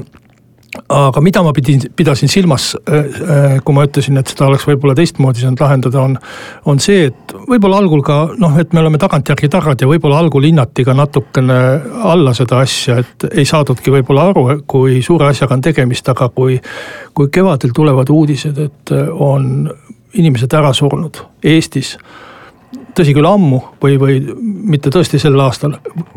[0.90, 4.96] aga mida ma pidin, pidasin silmas, äh, äh, kui ma ütlesin, et seda oleks võib-olla
[4.98, 6.16] teistmoodi saanud lahendada, on.
[6.70, 10.48] on see, et võib-olla algul ka noh, et me oleme tagantjärgi targad ja võib-olla algul
[10.48, 11.60] hinnati ka natukene
[12.14, 16.60] alla seda asja, et ei saadudki võib-olla aru, kui suure asjaga on tegemist, aga kui.
[17.14, 19.68] kui kevadel tulevad uudised, et on
[20.14, 21.98] inimesed ära surnud Eestis
[22.96, 24.20] tõsi küll ammu või, või
[24.74, 25.76] mitte tõesti sel aastal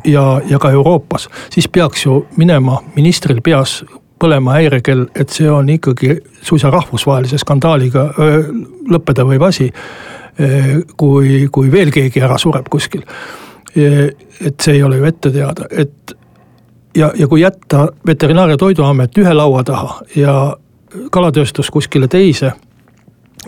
[0.08, 3.80] ja, ja ka Euroopas, siis peaks ju minema ministril peas
[4.22, 8.08] põlema häirekell, et see on ikkagi suisa rahvusvahelise skandaaliga
[8.90, 9.70] lõppeda võiv asi.
[10.96, 13.02] kui, kui veel keegi ära sureb kuskil.
[13.76, 16.14] et see ei ole ju ette teada, et
[16.96, 20.56] ja, ja kui jätta Veterinaar- ja Toiduamet ühe laua taha ja
[21.10, 22.52] kalatööstus kuskile teise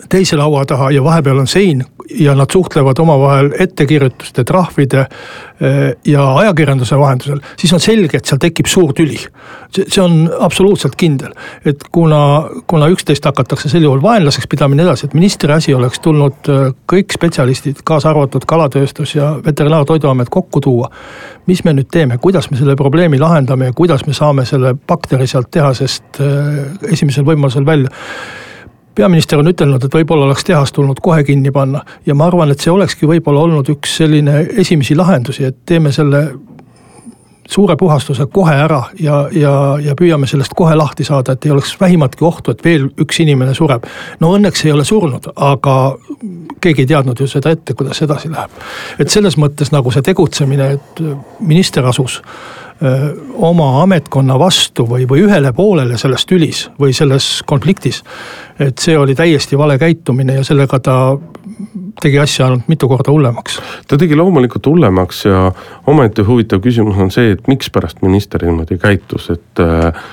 [0.09, 6.25] teise laua taha ja vahepeal on sein ja nad suhtlevad omavahel ettekirjutuste, trahvide eh, ja
[6.37, 9.19] ajakirjanduse vahendusel, siis on selge, et seal tekib suur tüli.
[9.75, 11.33] see on absoluutselt kindel,
[11.65, 15.73] et kuna, kuna üksteist hakatakse sel juhul vaenlaseks pidama ja nii edasi, et ministri asi
[15.73, 20.89] oleks tulnud eh, kõik spetsialistid, kaasa arvatud kalatööstus ja Veterinaar-Toiduamet kokku tuua.
[21.47, 25.27] mis me nüüd teeme, kuidas me selle probleemi lahendame ja kuidas me saame selle bakteri
[25.27, 27.89] sealt tehasest eh, esimesel võimalusel välja
[28.95, 32.63] peaminister on ütelnud, et võib-olla oleks tehas tulnud kohe kinni panna ja ma arvan, et
[32.63, 36.25] see olekski võib-olla olnud üks selline esimesi lahendusi, et teeme selle
[37.49, 41.75] suure puhastuse kohe ära ja, ja, ja püüame sellest kohe lahti saada, et ei oleks
[41.81, 43.85] vähimatki ohtu, et veel üks inimene sureb.
[44.19, 45.75] no õnneks ei ole surnud, aga
[46.61, 48.61] keegi ei teadnud ju seda ette, kuidas edasi läheb.
[48.99, 51.03] et selles mõttes nagu see tegutsemine, et
[51.39, 52.21] minister asus
[53.33, 58.01] oma ametkonna vastu või, või ühele poolele selles tülis või selles konfliktis.
[58.59, 60.97] et see oli täiesti vale käitumine ja sellega ta
[62.01, 63.61] tegi asja ainult mitu korda hullemaks.
[63.87, 65.51] ta tegi loomulikult hullemaks ja
[65.87, 70.03] omaette huvitav küsimus on see, et mikspärast minister niimoodi käitus, et äh,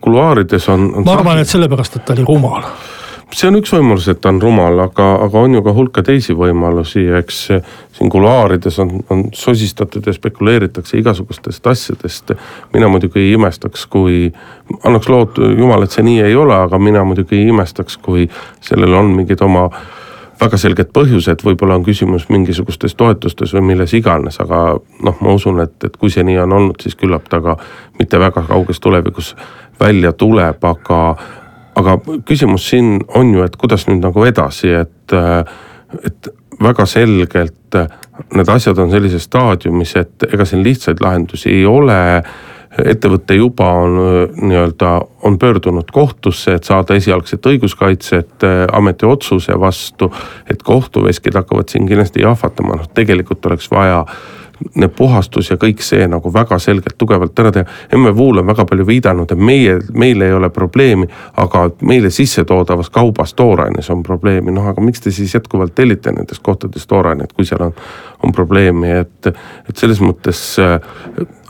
[0.00, 1.04] kuluaarides on, on.
[1.04, 2.64] ma arvan, et sellepärast, et ta oli rumal
[3.32, 6.34] see on üks võimalus, et ta on rumal, aga, aga on ju ka hulka teisi
[6.36, 7.38] võimalusi, eks
[7.96, 12.34] siin kuluaarides on, on sosistatud ja spekuleeritakse igasugustest asjadest.
[12.74, 14.32] mina muidugi ei imestaks, kui,
[14.84, 18.28] annaks lood jumal, et see nii ei ole, aga mina muidugi ei imestaks, kui
[18.60, 19.68] sellel on mingid oma
[20.42, 25.60] väga selged põhjused, võib-olla on küsimus mingisugustes toetustes või milles iganes, aga noh, ma usun,
[25.62, 27.56] et, et kui see nii on olnud, siis küllap ta ka
[27.98, 29.34] mitte väga kauges tulevikus
[29.80, 31.00] välja tuleb, aga,
[31.78, 31.96] aga
[32.28, 35.16] küsimus siin on ju, et kuidas nüüd nagu edasi, et,
[36.04, 36.32] et
[36.62, 37.78] väga selgelt
[38.36, 42.00] need asjad on sellises staadiumis, et ega siin lihtsaid lahendusi ei ole
[42.72, 43.96] ettevõte juba on
[44.40, 44.92] nii-öelda,
[45.28, 50.12] on pöördunud kohtusse, et saada esialgset õiguskaitset ameti otsuse vastu.
[50.50, 54.06] et kohtuveskid hakkavad siin kindlasti jahvatama, noh tegelikult oleks vaja
[54.96, 57.64] puhastus ja kõik see nagu väga selgelt tugevalt ära teha.
[57.96, 63.34] MVU-l on väga palju viidanud, et meie, meil ei ole probleemi, aga meile sissetoodavas kaubas
[63.34, 67.68] tooraines on probleemi, noh aga miks te siis jätkuvalt tellite nendest kohtadest toorainet, kui seal
[67.68, 67.74] on,
[68.22, 69.32] on probleemi, et,
[69.68, 70.42] et selles mõttes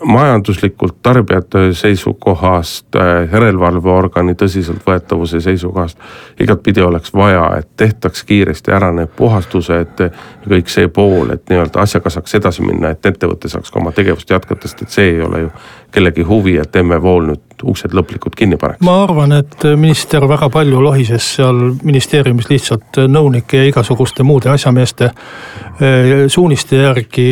[0.05, 5.99] majanduslikult tarbijate seisukohast, äh, järelevalveorgani tõsiseltvõetavuse seisukohast.
[6.41, 10.11] igatpidi oleks vaja, et tehtaks kiiresti ära need puhastused ja
[10.49, 14.31] kõik see pool, et nii-öelda asjaga saaks edasi minna, et ettevõte saaks ka oma tegevust
[14.31, 15.51] jätkata, sest et see ei ole ju
[15.93, 18.83] kellegi huvi, et MV-Wool nüüd uksed lõplikult kinni paneks?
[18.85, 25.11] ma arvan, et minister väga palju lohises seal ministeeriumis lihtsalt nõunike ja igasuguste muude asjameeste
[25.11, 27.27] eh, suuniste järgi,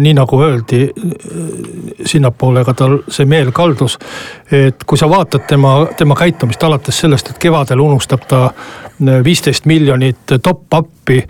[0.00, 0.82] nii nagu öeldi,
[2.06, 3.98] sinnapoole ka tal see meel kaldus.
[4.50, 8.50] et kui sa vaatad tema, tema käitumist alates sellest, et kevadel unustab ta
[9.24, 11.22] viisteist miljonit top-up'i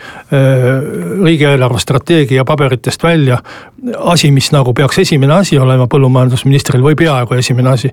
[1.24, 3.38] riigieelarve strateegia paberitest välja.
[3.98, 7.90] Asi, mis nagu peaks esimene asi olema põllumajandusministril või peaaegu esimene asi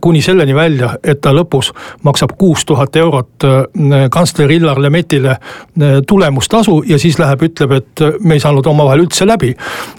[0.00, 1.70] kuni selleni välja, et ta lõpus
[2.04, 8.04] maksab kuus tuhat eurot äh, kantsler Illar Lemettile äh, tulemustasu ja siis läheb, ütleb, et
[8.20, 9.54] me ei saanud omavahel üldse läbi.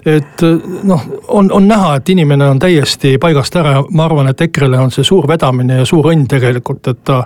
[0.06, 4.30] et äh, noh, on, on näha, et inimene on täiesti paigast ära ja ma arvan,
[4.30, 7.24] et EKRE-le on see suur vedamine ja suur õnn tegelikult, et ta,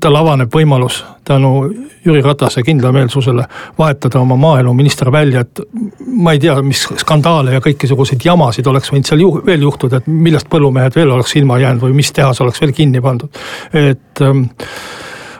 [0.00, 1.70] tal avaneb võimalus tänu
[2.04, 3.44] Jüri Ratase kindlameelsusele
[3.78, 5.60] vahetada oma maaeluminister välja, et
[6.06, 10.08] ma ei tea, mis skandaale ja kõikisuguseid jamasid oleks võinud seal ju, veel juhtuda, et
[10.12, 13.32] millest põllumehed veel oleks ilma jäänud või mis tehas oleks veel kinni pandud.
[13.72, 14.44] et ähm,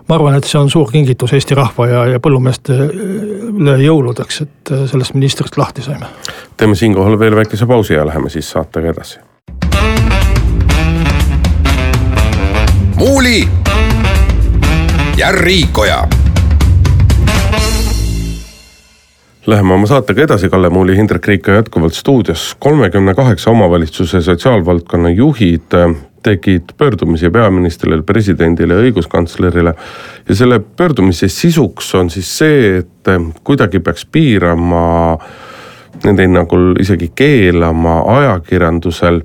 [0.09, 4.87] ma arvan, et see on suur kingitus Eesti rahva ja, ja põllumeestele jõuludeks, et äh,
[4.91, 6.09] sellest ministrist lahti saime.
[6.57, 9.21] teeme siinkohal veel väikese pausi ja läheme siis saatega edasi.
[12.99, 13.45] muuli
[15.19, 16.07] ja Riikoja.
[19.49, 22.57] Läheme oma saatega edasi, Kalle Muuli, Hindrek Riik jätkuvalt stuudios.
[22.61, 29.75] kolmekümne kaheksa omavalitsuse sotsiaalvaldkonna juhid äh, tegid pöördumise peaministrile, presidendile ja õiguskantslerile.
[30.29, 35.19] ja selle pöördumise sisuks on siis see, et äh, kuidagi peaks piirama,
[36.05, 39.23] nende hinnangul isegi keelama ajakirjandusel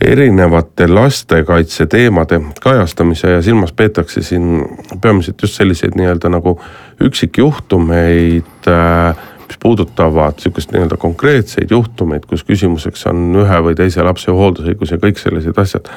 [0.00, 4.64] erinevate lastekaitse teemade kajastamise ja silmas peetakse siin
[5.02, 6.60] peamiselt just selliseid nii-öelda nagu
[7.00, 9.16] üksikjuhtumeid äh,
[9.62, 15.22] puudutavad sihukest nii-öelda konkreetseid juhtumeid, kus küsimuseks on ühe või teise lapse hooldusõigus ja kõik
[15.22, 15.88] sellised asjad.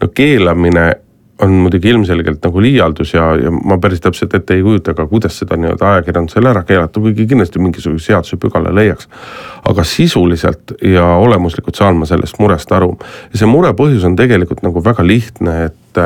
[0.00, 0.92] no keelamine
[1.42, 5.38] on muidugi ilmselgelt nagu liialdus ja, ja ma päris täpselt ette ei kujuta ka, kuidas
[5.40, 9.08] seda nii-öelda ajakirjandusel ära keelata, kuigi kindlasti mingisuguse seadusepügala leiaks.
[9.68, 12.92] aga sisuliselt ja olemuslikult saan ma sellest murest aru.
[13.32, 16.04] ja see mure põhjus on tegelikult nagu väga lihtne, et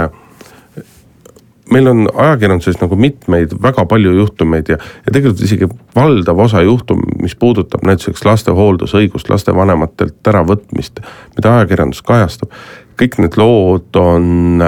[1.73, 7.03] meil on ajakirjanduses nagu mitmeid väga palju juhtumeid ja, ja tegelikult isegi valdav osa juhtum,
[7.23, 11.03] mis puudutab näiteks laste hooldusõigust, lastevanematelt äravõtmist,
[11.37, 12.55] mida ajakirjandus kajastab.
[12.99, 14.63] kõik need lood on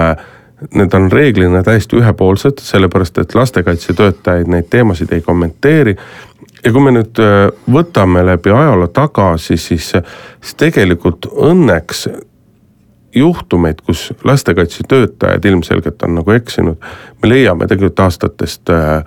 [0.73, 5.95] need on reeglina täiesti ühepoolsed, sellepärast et lastekaitsetöötajaid neid teemasid ei kommenteeri.
[6.65, 12.07] ja kui me nüüd äh, võtame läbi ajaloo tagasi, siis, siis tegelikult õnneks
[13.15, 16.77] juhtumeid, kus lastekaitsetöötajad ilmselgelt on nagu eksinud,
[17.21, 19.03] me leiame tegelikult aastatest äh,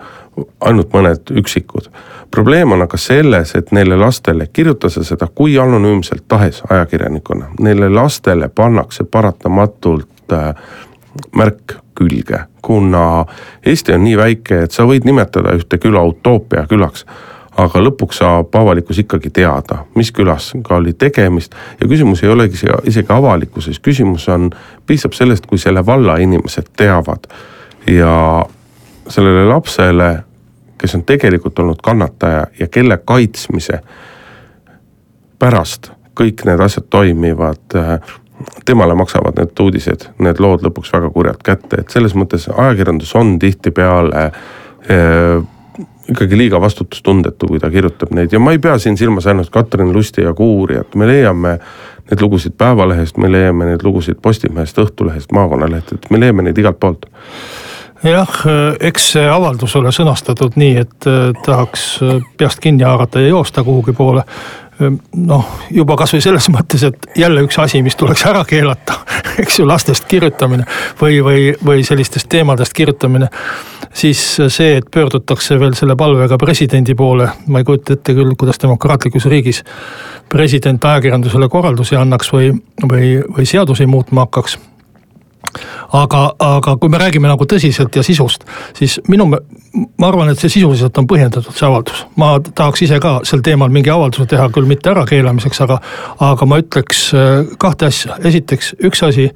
[0.61, 1.89] ainult mõned üksikud.
[2.31, 7.89] probleem on aga selles, et neile lastele, kirjuta sa seda kui anonüümselt tahes ajakirjanikuna, neile
[7.89, 10.55] lastele pannakse paratamatult äh,
[11.37, 13.27] märk külge, kuna
[13.67, 17.07] Eesti on nii väike, et sa võid nimetada ühte küla utoopia külaks
[17.61, 21.55] aga lõpuks saab avalikkus ikkagi teada, mis külas ka oli tegemist.
[21.81, 22.59] Ja küsimus ei olegi
[22.91, 24.51] isegi avalikkuses, küsimus on,
[24.87, 27.29] piisab sellest, kui selle valla inimesed teavad.
[27.87, 28.45] Ja
[29.09, 30.11] sellele lapsele,
[30.79, 33.81] kes on tegelikult olnud kannataja ja kelle kaitsmise
[35.39, 37.79] pärast kõik need asjad toimivad,
[38.65, 43.35] temale maksavad need uudised, need lood lõpuks väga kurjalt kätte, et selles mõttes ajakirjandus on
[43.43, 45.43] tihtipeale eh,
[46.11, 48.33] ikkagi liiga vastutustundetu, kui ta kirjutab neid.
[48.33, 51.59] Ja ma ei pea siin silmas ainult Katrin Lusti ja Kuurijat, me leiame
[52.11, 57.09] neid lugusid Päevalehest, me leiame neid lugusid Postimehest, Õhtulehest, maakonnalehtedest, me leiame neid igalt poolt.
[58.05, 58.33] Jah,
[58.85, 63.65] eks see avaldus ole sõnastatud nii, et eh, tahaks eh, peast kinni haarata ja joosta
[63.65, 64.27] kuhugi poole
[64.81, 68.99] noh, juba kasvõi selles mõttes, et jälle üks asi, mis tuleks ära keelata,
[69.43, 70.67] eks ju, lastest kirjutamine
[71.01, 73.29] või, või, või sellistest teemadest kirjutamine.
[73.95, 78.59] siis see, et pöördutakse veel selle palvega presidendi poole, ma ei kujuta ette küll, kuidas
[78.63, 79.65] demokraatlikus riigis
[80.29, 82.53] president ajakirjandusele korraldusi annaks või,
[82.83, 84.59] või, või seadusi muutma hakkaks
[85.93, 88.47] aga, aga kui me räägime nagu tõsiselt ja sisust,
[88.79, 92.07] siis minu, ma arvan, et see sisuliselt on põhjendatud, see avaldus.
[92.17, 95.81] ma tahaks ise ka sel teemal mingi avalduse teha, küll mitte ärakeelamiseks, aga,
[96.33, 99.31] aga ma ütleks äh, kahte asja, esiteks üks asi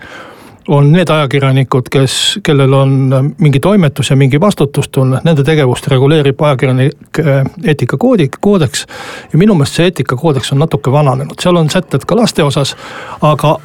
[0.69, 2.15] on need ajakirjanikud, kes,
[2.45, 2.91] kellel on
[3.39, 8.87] mingi toimetus ja mingi vastutustunne, nende tegevust reguleerib ajakirjanike äh, eetikakoodi, koodeks.
[9.33, 12.77] ja minu meelest see eetikakoodeks on natuke vananenud, seal on sätted ka laste osas,
[13.23, 13.57] aga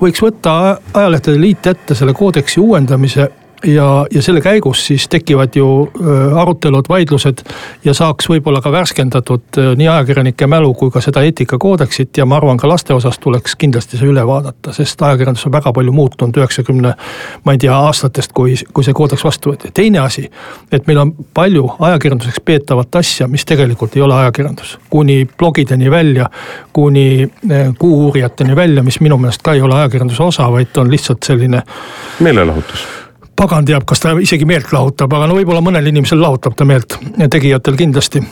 [0.00, 0.52] võiks võtta
[0.94, 3.28] Ajalehtede Liit ette selle koodeksi uuendamise
[3.64, 5.90] ja, ja selle käigus siis tekivad ju
[6.36, 7.42] arutelud, vaidlused
[7.84, 12.58] ja saaks võib-olla ka värskendatud nii ajakirjanike mälu kui ka seda eetikakoodeksit ja ma arvan,
[12.60, 16.94] ka laste osas tuleks kindlasti see üle vaadata, sest ajakirjandus on väga palju muutunud üheksakümne,
[17.44, 19.72] ma ei tea, aastatest, kui, kui see koodeks vastu võeti.
[19.74, 20.26] teine asi,
[20.72, 26.30] et meil on palju ajakirjanduseks peetavat asja, mis tegelikult ei ole ajakirjandus, kuni blogideni välja,
[26.72, 27.30] kuni
[27.78, 31.62] Kuuuurijateni välja, mis minu meelest ka ei ole ajakirjanduse osa, vaid on lihtsalt selline
[32.20, 32.99] meelelahutus
[33.40, 36.98] pagan teab, kas ta isegi meelt lahutab, aga no võib-olla mõnel inimesel lahutab ta meelt,
[37.32, 38.22] tegijatel kindlasti.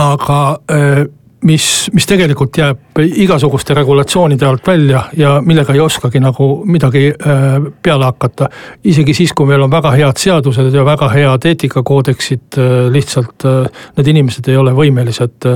[0.00, 0.38] aga
[0.72, 1.04] äh,
[1.42, 7.56] mis, mis tegelikult jääb igasuguste regulatsioonide alt välja ja millega ei oskagi nagu midagi äh,
[7.82, 8.48] peale hakata.
[8.84, 13.82] isegi siis, kui meil on väga head seadused ja väga head eetikakoodeksid, äh, lihtsalt äh,
[13.96, 15.48] need inimesed ei ole võimelised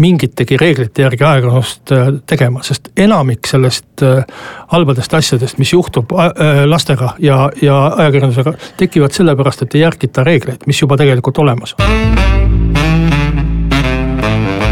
[0.00, 1.92] mingitegi reeglite järgi ajakirjandust
[2.26, 4.04] tegema, sest enamik sellest
[4.72, 6.12] halbadest asjadest, mis juhtub
[6.66, 12.39] lastega ja, ja ajakirjandusega, tekivad sellepärast, et ei järgita reegleid, mis juba tegelikult olemas on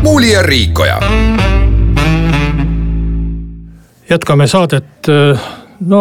[0.08, 1.00] Muuli ja Riikoja.
[4.10, 5.08] jätkame saadet,
[5.80, 5.98] no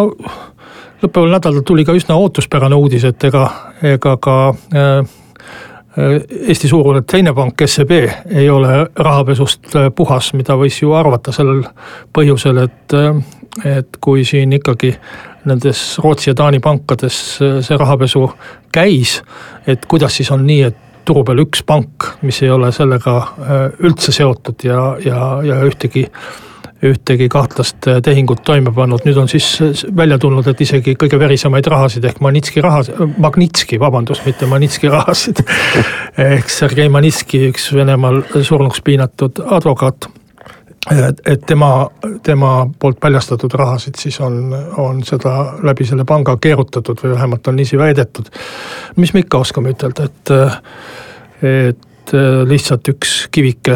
[1.02, 3.44] lõppeval nädalal tuli ka üsna ootuspärane uudis, et ega,
[3.84, 4.38] ega ka
[4.72, 5.12] äh,
[6.48, 7.92] Eesti suurune teine pank, SEB,
[8.32, 11.66] ei ole rahapesust puhas, mida võis ju arvata sellel
[12.16, 12.98] põhjusel, et,
[13.76, 14.96] et kui siin ikkagi
[15.52, 18.24] nendes Rootsi ja Taani pankades see rahapesu
[18.72, 19.20] käis,
[19.68, 23.64] et kuidas siis on nii, et turu peal üks pank, mis ei ole sellega äh,
[23.88, 26.08] üldse seotud ja, ja, ja ühtegi
[26.84, 31.20] ühtegi kahtlast äh, tehingut toime pannud, nüüd on siis äh, välja tulnud, et isegi kõige
[31.20, 32.84] verisemaid rahasid ehk Manitski raha,
[33.18, 35.42] Magnitski, vabandust, mitte Manitski rahasid
[36.28, 40.10] ehk Sergei Manitski, üks Venemaal surnuks piinatud advokaat.
[41.26, 41.90] Et, tema,
[42.24, 45.34] tema poolt paljastatud rahasid siis on, on seda
[45.64, 48.32] läbi selle panga keerutatud või vähemalt on niiviisi väidetud.
[48.96, 50.34] mis me ikka oskame ütelda, et
[51.48, 52.14] et
[52.48, 53.76] lihtsalt üks kivike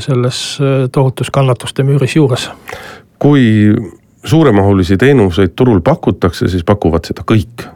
[0.00, 0.58] selles
[0.92, 2.50] tohutus kannatuste müüris juures.
[3.18, 3.74] kui
[4.24, 7.68] suuremahulisi teenuseid turul pakutakse, siis pakuvad seda kõik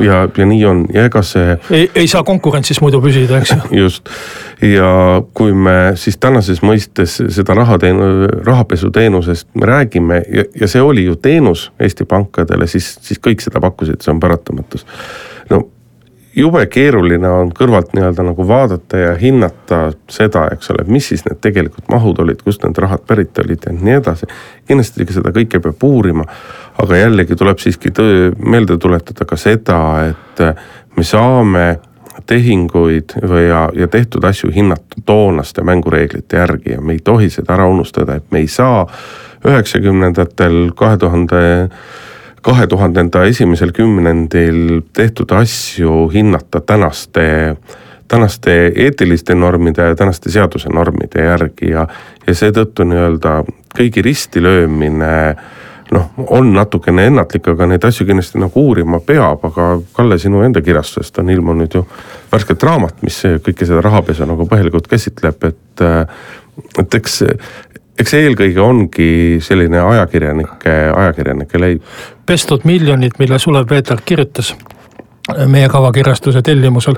[0.00, 1.56] ja, ja nii on ja ega see.
[1.70, 3.60] ei, saa konkurentsis muidu püsida, eks ju.
[3.84, 4.10] just
[4.62, 11.04] ja kui me siis tänases mõistes seda rahateenu-, rahapesuteenusest me räägime ja, ja see oli
[11.04, 14.86] ju teenus Eesti pankadele, siis, siis kõik seda pakkusid, see on paratamatus.
[15.50, 15.66] no
[16.36, 19.80] jube keeruline on kõrvalt nii-öelda nagu vaadata ja hinnata
[20.12, 23.72] seda, eks ole, mis siis need tegelikult mahud olid, kust need rahad pärit olid ja
[23.72, 24.28] nii edasi.
[24.68, 26.26] kindlasti seda kõike peab uurima,
[26.82, 30.42] aga jällegi tuleb siiski töö, meelde tuletada ka seda, et
[30.96, 31.66] me saame
[32.26, 33.14] tehinguid
[33.48, 38.16] ja, ja tehtud asju hinnata toonaste mängureeglite järgi ja me ei tohi seda ära unustada,
[38.16, 38.86] et me ei saa
[39.46, 41.42] üheksakümnendatel, kahe tuhande
[42.46, 47.56] kahe tuhandenda esimesel kümnendil tehtud asju hinnata tänaste,
[48.08, 51.88] tänaste eetiliste normide ja tänaste seaduse normide järgi ja,
[52.26, 53.40] ja seetõttu nii-öelda
[53.74, 55.34] kõigi risti löömine
[55.94, 60.62] noh, on natukene ennatlik, aga neid asju kindlasti nagu uurima peab, aga Kalle, sinu enda
[60.64, 61.84] kirjastusest on ilmunud ju
[62.32, 65.84] värsket raamat, mis kõike seda rahapesu nagu põhjalikult käsitleb, et
[66.80, 67.18] et eks,
[68.00, 69.10] eks eelkõige ongi
[69.44, 71.82] selline ajakirjanike, ajakirjanike leib.
[72.26, 74.54] pestud miljonid, mille Sulev Veeter kirjutas
[75.46, 76.94] meie kavakirjastuse tellimusel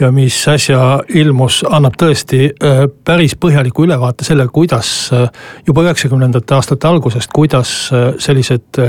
[0.00, 5.28] ja mis äsja ilmus, annab tõesti äh, päris põhjaliku ülevaate selle, kuidas äh,
[5.66, 8.80] juba üheksakümnendate aastate algusest, kuidas äh, sellised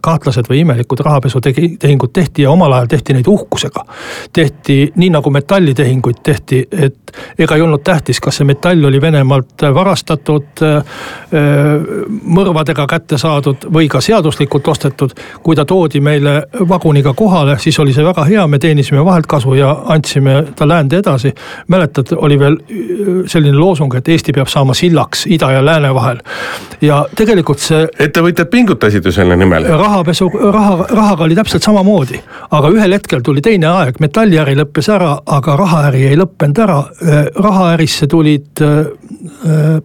[0.00, 3.84] kahtlased või imelikud rahapesutehingud tehti ja omal ajal tehti neid uhkusega.
[4.32, 9.62] tehti nii nagu metallitehinguid tehti, et ega ei olnud tähtis, kas see metall oli Venemaalt
[9.74, 10.62] varastatud,
[12.24, 15.12] mõrvadega kätte saadud või ka seaduslikult ostetud.
[15.42, 19.26] kui ta toodi meile vaguniga kohale, siis oli see väga väga hea, me teenisime vahelt
[19.26, 21.34] kasu ja andsime ta läände edasi.
[21.68, 26.18] mäletad, oli veel äh, selline loosung, et Eesti peab saama sillaks ida ja lääne vahel.
[26.80, 27.86] ja tegelikult see.
[27.98, 29.66] ettevõtjad pingutasid ju selle nimel.
[29.68, 35.16] rahapesu, raha, rahaga oli täpselt samamoodi, aga ühel hetkel tuli teine aeg, metalliäri lõppes ära,
[35.26, 36.78] aga rahaäri ei lõppenud ära.
[37.02, 38.84] Äh, rahaärisse tulid äh,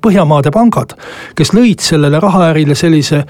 [0.02, 0.98] Põhjamaade pangad,
[1.36, 3.22] kes lõid sellele rahaärile sellise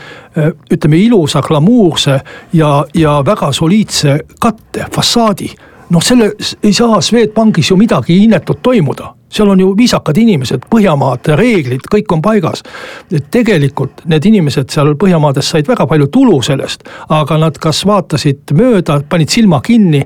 [0.73, 2.15] ütleme ilusa, glamuurse
[2.53, 5.51] ja, ja väga soliidse katte fassaadi.
[5.89, 6.31] noh, selle
[6.63, 12.13] ei saa Swedbankis ju midagi inetut toimuda seal on ju viisakad inimesed, Põhjamaad, reeglid, kõik
[12.13, 12.63] on paigas.
[13.11, 18.53] et tegelikult need inimesed seal Põhjamaades said väga palju tulu sellest, aga nad kas vaatasid
[18.53, 20.03] mööda, panid silma kinni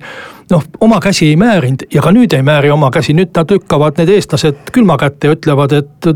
[0.54, 4.00] noh, oma käsi ei määrinud ja ka nüüd ei määri oma käsi, nüüd nad lükkavad
[4.00, 6.10] need eestlased külma kätte ja ütlevad, et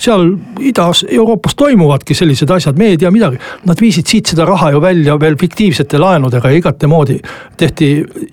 [0.00, 0.26] seal
[0.70, 3.40] Ida-Euroopas toimuvadki sellised asjad, me ei tea midagi.
[3.68, 7.18] Nad viisid siit seda raha ju välja veel fiktiivsete laenudega ja igatemoodi
[7.60, 7.90] tehti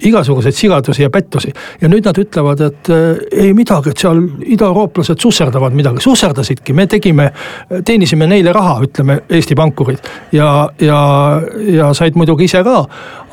[0.10, 1.54] igasuguseid sigadusi ja pettusi.
[1.82, 6.88] ja nüüd nad ütlevad, et eh, ei midagi, et seal idaeurooplased susserdavad midagi, susserdasidki, me
[6.88, 7.32] tegime,
[7.86, 11.00] teenisime neile raha, ütleme Eesti pankurid ja, ja,
[11.72, 12.84] ja said muidugi ise ka.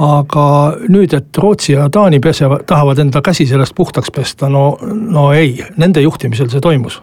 [0.05, 0.45] aga
[0.91, 5.65] nüüd, et Rootsi ja Taani pesevad, tahavad enda käsi sellest puhtaks pesta, no, no ei,
[5.77, 7.03] nende juhtimisel see toimus.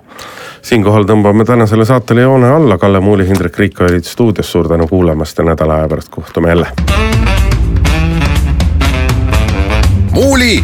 [0.62, 5.38] siinkohal tõmbame tänasele saatele joone alla, Kalle Muuli, Hindrek Riik olid stuudios, suur tänu kuulamast
[5.38, 6.68] ja nädala aja pärast kohtume jälle.
[10.12, 10.64] muuli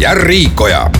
[0.00, 0.90] ja Riikoja